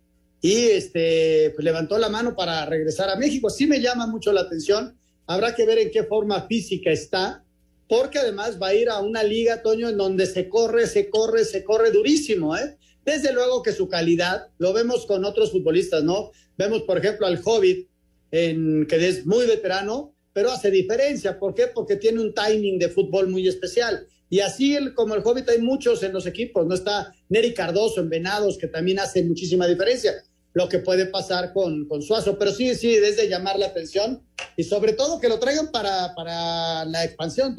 [0.42, 3.48] y este, pues levantó la mano para regresar a México.
[3.48, 7.42] Sí me llama mucho la atención, habrá que ver en qué forma física está,
[7.88, 11.44] porque además va a ir a una liga, Toño, en donde se corre, se corre,
[11.44, 12.76] se corre durísimo, ¿eh?
[13.04, 16.30] Desde luego que su calidad, lo vemos con otros futbolistas, ¿no?
[16.56, 17.88] Vemos, por ejemplo, al Hobbit,
[18.30, 21.38] en, que es muy veterano, pero hace diferencia.
[21.38, 21.66] ¿Por qué?
[21.66, 24.06] Porque tiene un timing de fútbol muy especial.
[24.30, 28.08] Y así como el Hobbit hay muchos en los equipos, no está Neri Cardoso en
[28.08, 30.12] Venados, que también hace muchísima diferencia
[30.54, 32.38] lo que puede pasar con, Suazo.
[32.38, 34.22] Pero sí, sí, desde llamar la atención
[34.56, 37.56] y sobre todo que lo traigan para, para la expansión.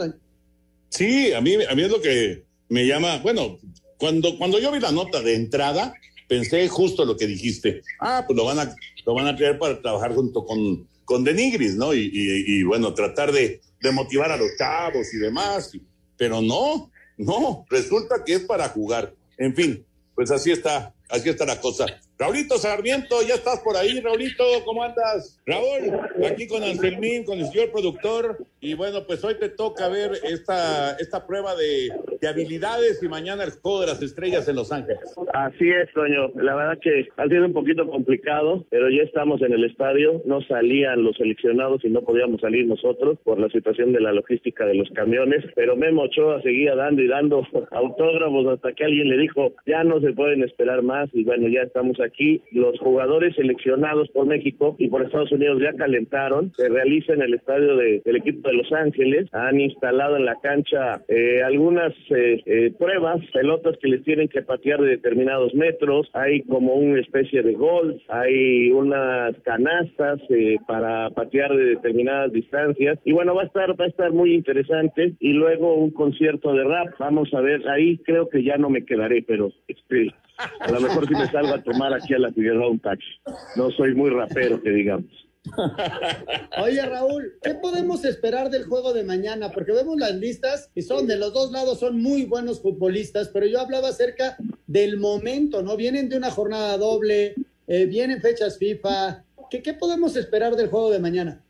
[0.89, 3.59] Sí, a mí, a mí es lo que me llama, bueno,
[4.05, 5.91] cuando, cuando yo vi la nota de entrada,
[6.27, 7.81] pensé justo lo que dijiste.
[7.99, 11.73] Ah, pues lo van a, lo van a crear para trabajar junto con, con Denigris,
[11.75, 11.91] ¿no?
[11.91, 15.71] Y, y, bueno, tratar de, de, motivar a los chavos y demás.
[16.17, 19.11] Pero no, no, resulta que es para jugar.
[19.39, 19.83] En fin,
[20.13, 21.87] pues así está, así está la cosa.
[22.17, 25.37] Raulito Sarmiento, ya estás por ahí, Raulito, ¿cómo andas?
[25.45, 30.11] Raúl, aquí con Anselmín, con el señor productor, y bueno, pues hoy te toca ver
[30.23, 31.89] esta, esta prueba de,
[32.21, 35.13] de, habilidades y mañana el juego de las estrellas en Los Ángeles.
[35.33, 39.51] Así es, Toño, la verdad que ha sido un poquito complicado, pero ya estamos en
[39.51, 43.99] el estadio, no salían los seleccionados y no podíamos salir nosotros por la situación de
[43.99, 48.85] la logística de los camiones, pero Memo Ochoa seguía dando y dando autógrafos hasta que
[48.85, 52.79] alguien le dijo, ya no se pueden esperar más, y bueno, ya estamos aquí los
[52.79, 57.75] jugadores seleccionados por México y por Estados Unidos ya calentaron, se realiza en el estadio
[57.75, 62.73] de, del equipo de Los Ángeles, han instalado en la cancha eh, algunas eh, eh,
[62.77, 67.53] pruebas, pelotas que les tienen que patear de determinados metros, hay como una especie de
[67.53, 73.79] gol, hay unas canastas eh, para patear de determinadas distancias y bueno, va a estar
[73.79, 77.97] va a estar muy interesante y luego un concierto de rap, vamos a ver, ahí
[77.99, 80.13] creo que ya no me quedaré, pero este
[80.59, 83.05] a lo mejor si me salgo a tomar aquí a la Figueroa un taxi.
[83.55, 85.11] No soy muy rapero, que digamos.
[86.63, 89.51] Oye, Raúl, ¿qué podemos esperar del juego de mañana?
[89.51, 93.45] Porque vemos las listas y son de los dos lados, son muy buenos futbolistas, pero
[93.45, 95.77] yo hablaba acerca del momento, ¿no?
[95.77, 97.35] Vienen de una jornada doble,
[97.67, 99.23] eh, vienen fechas FIFA.
[99.49, 101.41] ¿Qué, ¿Qué podemos esperar del juego de mañana?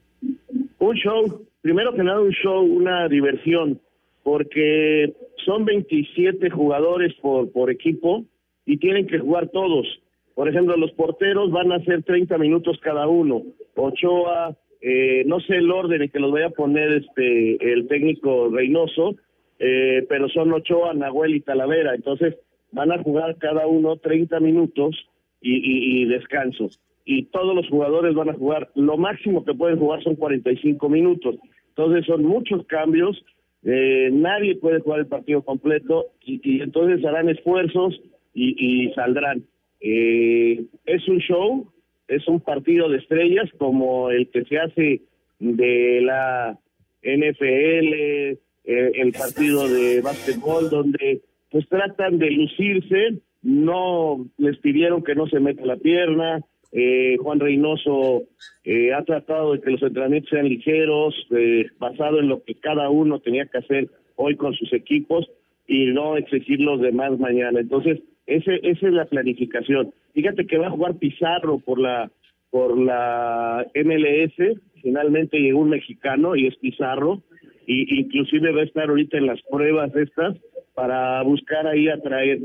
[0.80, 3.82] Un show, primero que nada un show, una diversión,
[4.24, 5.16] porque
[5.46, 8.26] son 27 jugadores por, por equipo
[8.66, 9.86] y tienen que jugar todos.
[10.34, 13.44] Por ejemplo, los porteros van a hacer 30 minutos cada uno.
[13.76, 18.50] Ochoa, eh, no sé el orden en que los vaya a poner este el técnico
[18.50, 19.16] Reynoso,
[19.60, 21.96] eh, pero son Ochoa, Nahuel y Talavera.
[21.96, 22.36] Entonces
[22.72, 25.08] van a jugar cada uno 30 minutos
[25.42, 26.70] y, y, descanso.
[27.06, 31.36] Y todos los jugadores van a jugar, lo máximo que pueden jugar son 45 minutos.
[31.70, 33.24] Entonces son muchos cambios,
[33.64, 38.02] eh, nadie puede jugar el partido completo y, y entonces harán esfuerzos
[38.36, 39.44] y, y saldrán.
[39.80, 41.72] Eh, es un show,
[42.08, 45.02] es un partido de estrellas como el que se hace
[45.40, 46.60] de la
[47.02, 55.16] NFL, eh, el partido de básquetbol, donde pues tratan de lucirse, no les pidieron que
[55.16, 56.44] no se meta la pierna,
[56.78, 58.24] eh, Juan Reynoso
[58.66, 62.90] eh, ha tratado de que los entrenamientos sean ligeros, eh, basado en lo que cada
[62.90, 65.26] uno tenía que hacer hoy con sus equipos
[65.68, 67.62] y no exigir los demás mañana.
[67.62, 69.94] Entonces, ese, esa es la planificación.
[70.14, 72.12] Fíjate que va a jugar Pizarro por la
[72.52, 77.22] por la MLS, finalmente llegó un mexicano y es Pizarro,
[77.68, 80.38] y inclusive va a estar ahorita en las pruebas estas
[80.74, 82.40] para buscar ahí atraer.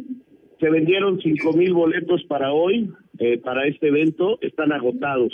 [0.59, 5.33] Se vendieron cinco mil boletos para hoy, eh, para este evento, están agotados.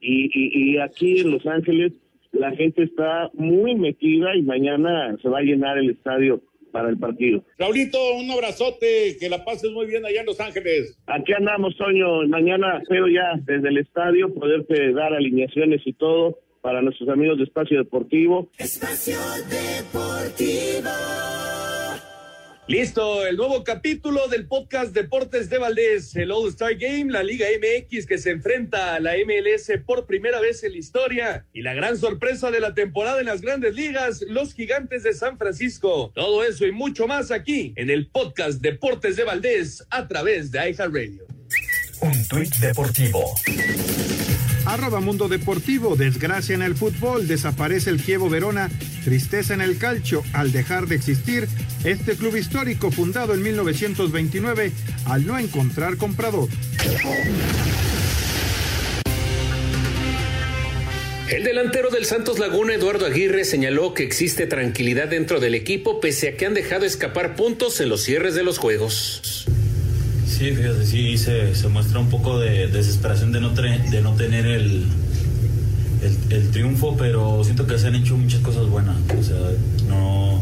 [0.00, 1.94] Y, y, y aquí en Los Ángeles
[2.32, 6.42] la gente está muy metida y mañana se va a llenar el estadio
[6.72, 7.44] para el partido.
[7.58, 10.98] Raulito, un abrazote, que la pases muy bien allá en Los Ángeles.
[11.06, 16.82] Aquí andamos, Toño, mañana espero ya desde el estadio poderte dar alineaciones y todo para
[16.82, 18.50] nuestros amigos de Espacio Deportivo.
[18.58, 20.90] Espacio Deportivo.
[22.68, 27.46] Listo, el nuevo capítulo del podcast Deportes de Valdés, el All Star Game, la Liga
[27.46, 31.72] MX que se enfrenta a la MLS por primera vez en la historia y la
[31.72, 36.12] gran sorpresa de la temporada en las grandes ligas, los gigantes de San Francisco.
[36.14, 40.70] Todo eso y mucho más aquí en el podcast Deportes de Valdés a través de
[40.70, 41.24] iHeartRadio.
[42.02, 43.34] Un tuit deportivo.
[44.64, 48.70] Arroba Mundo Deportivo, desgracia en el fútbol, desaparece el Kievo Verona,
[49.04, 51.48] tristeza en el calcio al dejar de existir
[51.84, 54.72] este club histórico fundado en 1929
[55.06, 56.48] al no encontrar comprador.
[61.30, 66.28] El delantero del Santos Laguna, Eduardo Aguirre, señaló que existe tranquilidad dentro del equipo pese
[66.28, 69.46] a que han dejado escapar puntos en los cierres de los juegos.
[70.38, 74.46] Sí, fíjate, sí, se, se muestra un poco de desesperación de no, de no tener
[74.46, 74.84] el,
[76.30, 78.94] el, triunfo, pero siento que se han hecho muchas cosas buenas.
[79.18, 79.36] O sea,
[79.88, 80.40] no,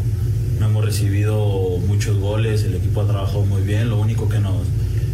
[0.59, 3.89] no hemos recibido muchos goles, el equipo ha trabajado muy bien.
[3.89, 4.67] Lo único que nos,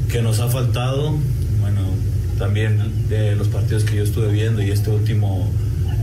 [0.09, 1.15] que nos ha faltado,
[1.61, 1.79] bueno,
[2.38, 5.49] también de los partidos que yo estuve viendo y este último,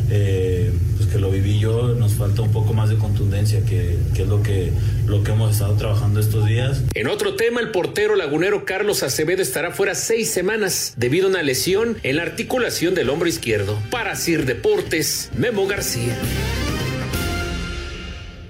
[0.08, 4.22] eh, pues que lo viví yo, nos falta un poco más de contundencia, que, que
[4.22, 4.70] es lo que,
[5.06, 6.82] lo que hemos estado trabajando estos días.
[6.92, 11.42] En otro tema, el portero lagunero Carlos Acevedo estará fuera seis semanas debido a una
[11.42, 13.78] lesión en la articulación del hombro izquierdo.
[13.90, 16.18] Para Sir Deportes, Memo García.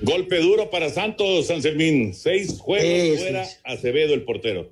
[0.03, 2.15] Golpe duro para Santos, San Sermín.
[2.15, 3.47] Seis juegos fuera.
[3.65, 4.71] Acevedo, el portero.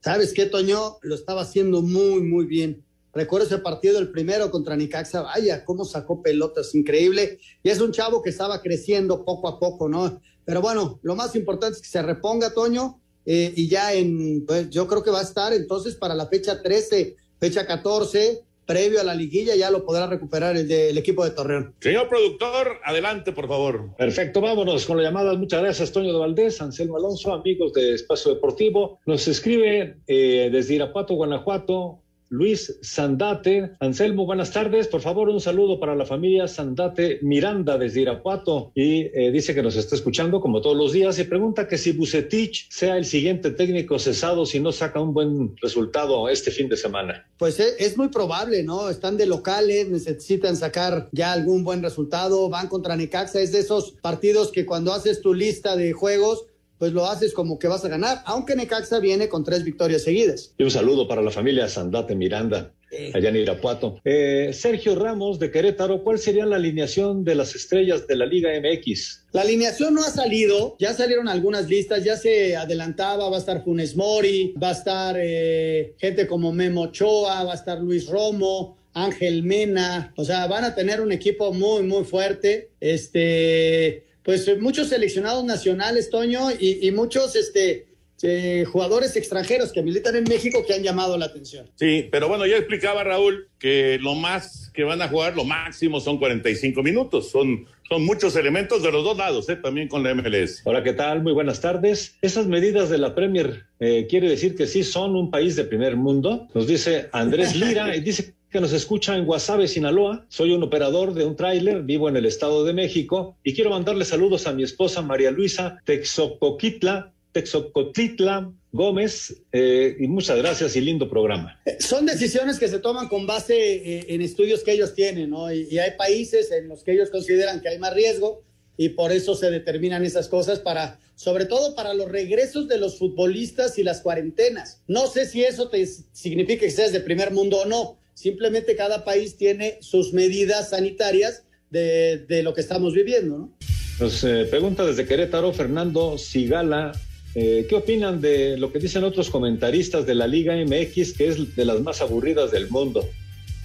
[0.00, 0.96] ¿Sabes qué, Toño?
[1.02, 2.82] Lo estaba haciendo muy, muy bien.
[3.14, 5.22] Recuerdo ese partido, el primero contra Nicaxa.
[5.22, 7.38] Vaya, cómo sacó pelotas, increíble.
[7.62, 10.20] Y es un chavo que estaba creciendo poco a poco, ¿no?
[10.44, 13.00] Pero bueno, lo más importante es que se reponga, Toño.
[13.26, 16.62] eh, y ya en, pues yo creo que va a estar entonces para la fecha
[16.62, 21.24] 13, fecha 14, previo a la liguilla, ya lo podrá recuperar el, de- el equipo
[21.24, 21.74] de Torreón.
[21.80, 23.94] Señor productor, adelante, por favor.
[23.96, 25.34] Perfecto, vámonos con la llamada.
[25.34, 29.00] Muchas gracias, Toño de Valdés, Anselmo Alonso, amigos de Espacio Deportivo.
[29.06, 32.00] Nos escribe eh, desde Irapuato, Guanajuato,
[32.30, 33.72] Luis Sandate.
[33.80, 34.88] Anselmo, buenas tardes.
[34.88, 38.72] Por favor, un saludo para la familia Sandate Miranda desde Irapuato.
[38.74, 41.92] Y eh, dice que nos está escuchando como todos los días y pregunta que si
[41.92, 46.76] Bucetich sea el siguiente técnico cesado si no saca un buen resultado este fin de
[46.76, 47.26] semana.
[47.38, 48.88] Pues es, es muy probable, ¿no?
[48.88, 53.92] Están de locales, necesitan sacar ya algún buen resultado, van contra Necaxa, es de esos
[54.02, 56.44] partidos que cuando haces tu lista de juegos,
[56.78, 60.54] pues lo haces como que vas a ganar, aunque Necaxa viene con tres victorias seguidas.
[60.56, 62.72] Y un saludo para la familia Sandate Miranda,
[63.12, 64.00] allá en Irapuato.
[64.04, 68.50] Eh, Sergio Ramos de Querétaro, ¿cuál sería la alineación de las estrellas de la Liga
[68.60, 69.26] MX?
[69.32, 73.62] La alineación no ha salido, ya salieron algunas listas, ya se adelantaba, va a estar
[73.64, 78.78] Funes Mori, va a estar eh, gente como Memo Ochoa, va a estar Luis Romo,
[78.94, 82.70] Ángel Mena, o sea, van a tener un equipo muy, muy fuerte.
[82.80, 87.86] Este, pues eh, muchos seleccionados nacionales, Toño, y, y muchos este,
[88.22, 91.70] eh, jugadores extranjeros que militan en México que han llamado la atención.
[91.76, 95.98] Sí, pero bueno, ya explicaba Raúl que lo más que van a jugar, lo máximo
[95.98, 97.30] son 45 minutos.
[97.30, 99.56] Son, son muchos elementos de los dos lados, ¿eh?
[99.56, 100.60] también con la MLS.
[100.64, 101.22] Hola, ¿qué tal?
[101.22, 102.16] Muy buenas tardes.
[102.20, 105.96] Esas medidas de la Premier eh, quiere decir que sí son un país de primer
[105.96, 106.48] mundo.
[106.52, 110.26] Nos dice Andrés Lira y dice que nos escucha en Guasave, Sinaloa.
[110.28, 114.04] Soy un operador de un tráiler, vivo en el Estado de México y quiero mandarle
[114.04, 121.10] saludos a mi esposa María Luisa Texocoquitla, Texocotitla Gómez eh, y muchas gracias y lindo
[121.10, 121.60] programa.
[121.78, 125.52] Son decisiones que se toman con base eh, en estudios que ellos tienen, ¿no?
[125.52, 128.42] Y, y hay países en los que ellos consideran que hay más riesgo
[128.78, 132.96] y por eso se determinan esas cosas para, sobre todo para los regresos de los
[132.96, 134.80] futbolistas y las cuarentenas.
[134.86, 137.98] No sé si eso te significa que seas de primer mundo o no.
[138.18, 143.52] Simplemente cada país tiene sus medidas sanitarias de, de lo que estamos viviendo, ¿no?
[144.00, 146.90] Nos eh, pregunta desde Querétaro Fernando Sigala,
[147.36, 151.54] eh, ¿qué opinan de lo que dicen otros comentaristas de la Liga MX, que es
[151.54, 153.08] de las más aburridas del mundo?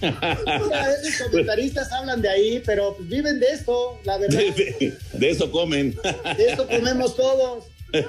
[0.00, 4.38] Esos comentaristas hablan de ahí, pero viven de esto, la verdad.
[4.56, 5.96] De, de- de eso comen.
[6.36, 7.64] De esto comemos todos.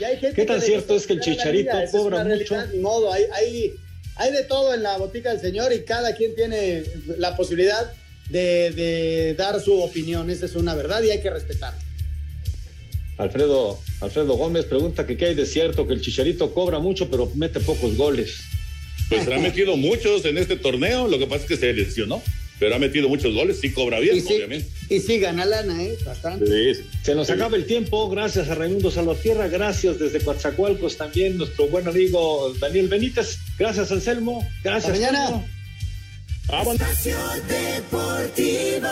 [0.00, 2.72] Y hay gente ¿Qué tan cierto es que el Chicharito liga, cobra una realidad, mucho?
[2.74, 3.74] Ni modo, hay, hay,
[4.16, 6.84] hay de todo en la botica del señor y cada quien tiene
[7.18, 7.92] la posibilidad
[8.30, 10.30] de, de dar su opinión.
[10.30, 11.74] Esa es una verdad y hay que respetar.
[13.18, 17.30] Alfredo, Alfredo Gómez pregunta que qué hay de cierto, que el Chicharito cobra mucho, pero
[17.34, 18.40] mete pocos goles.
[19.08, 22.22] Pues ha metido muchos en este torneo, lo que pasa es que se lesionó,
[22.62, 24.68] pero ha metido muchos goles, sí cobra bien, Y sí, obviamente.
[24.88, 25.98] y sí, gana lana, ¿eh?
[26.06, 26.76] Bastante.
[27.02, 31.88] Se nos acaba el tiempo, gracias a Raimundo Salvatierra, gracias desde Coatzacoalcos también, nuestro buen
[31.88, 34.94] amigo Daniel Benítez, gracias Anselmo, gracias.
[34.94, 35.44] Hasta mañana.
[36.72, 37.16] Espacio
[37.48, 38.88] Deportivo.